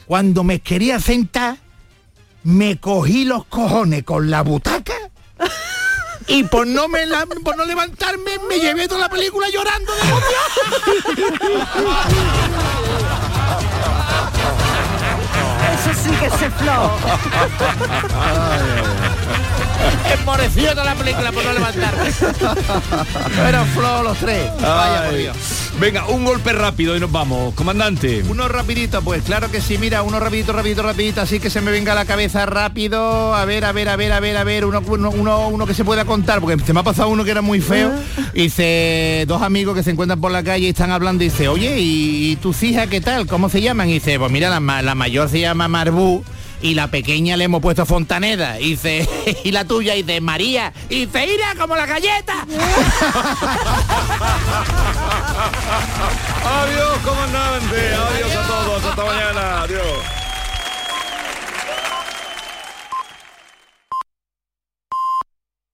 [0.07, 1.57] cuando me quería sentar,
[2.42, 4.95] me cogí los cojones con la butaca
[6.26, 10.01] y por no, me la- por no levantarme me llevé toda la película llorando de
[15.74, 16.90] Eso sí que se flow.
[20.18, 22.11] Enmoreció toda la película por no levantarme.
[23.37, 24.51] Pero flow los tres.
[24.61, 25.16] Vaya por.
[25.16, 25.37] Dios.
[25.79, 27.53] Venga, un golpe rápido y nos vamos.
[27.55, 28.22] Comandante.
[28.29, 31.72] Uno rapidito, pues claro que sí, mira, uno rapidito, rapidito, rapidito, así que se me
[31.72, 34.64] venga a la cabeza rápido, a ver, a ver, a ver, a ver, a ver,
[34.64, 37.33] uno, uno, uno, uno que se pueda contar, porque se me ha pasado uno que
[37.33, 37.93] era muy feo,
[38.35, 41.49] y dice, dos amigos que se encuentran por la calle y están hablando, y dice,
[41.49, 43.27] oye, ¿y, y tus hijas qué tal?
[43.27, 43.89] ¿Cómo se llaman?
[43.89, 46.25] Y dice, pues mira, la, la mayor se llama Marbú,
[46.65, 49.07] y la pequeña le hemos puesto Fontaneda, y dice,
[49.45, 52.47] y la tuya, y dice, María, y dice, ira como la galleta.
[56.43, 57.77] Adiós, comandante.
[57.77, 58.83] Adiós a todos.
[58.83, 59.62] Hasta mañana.
[59.62, 60.24] Adiós.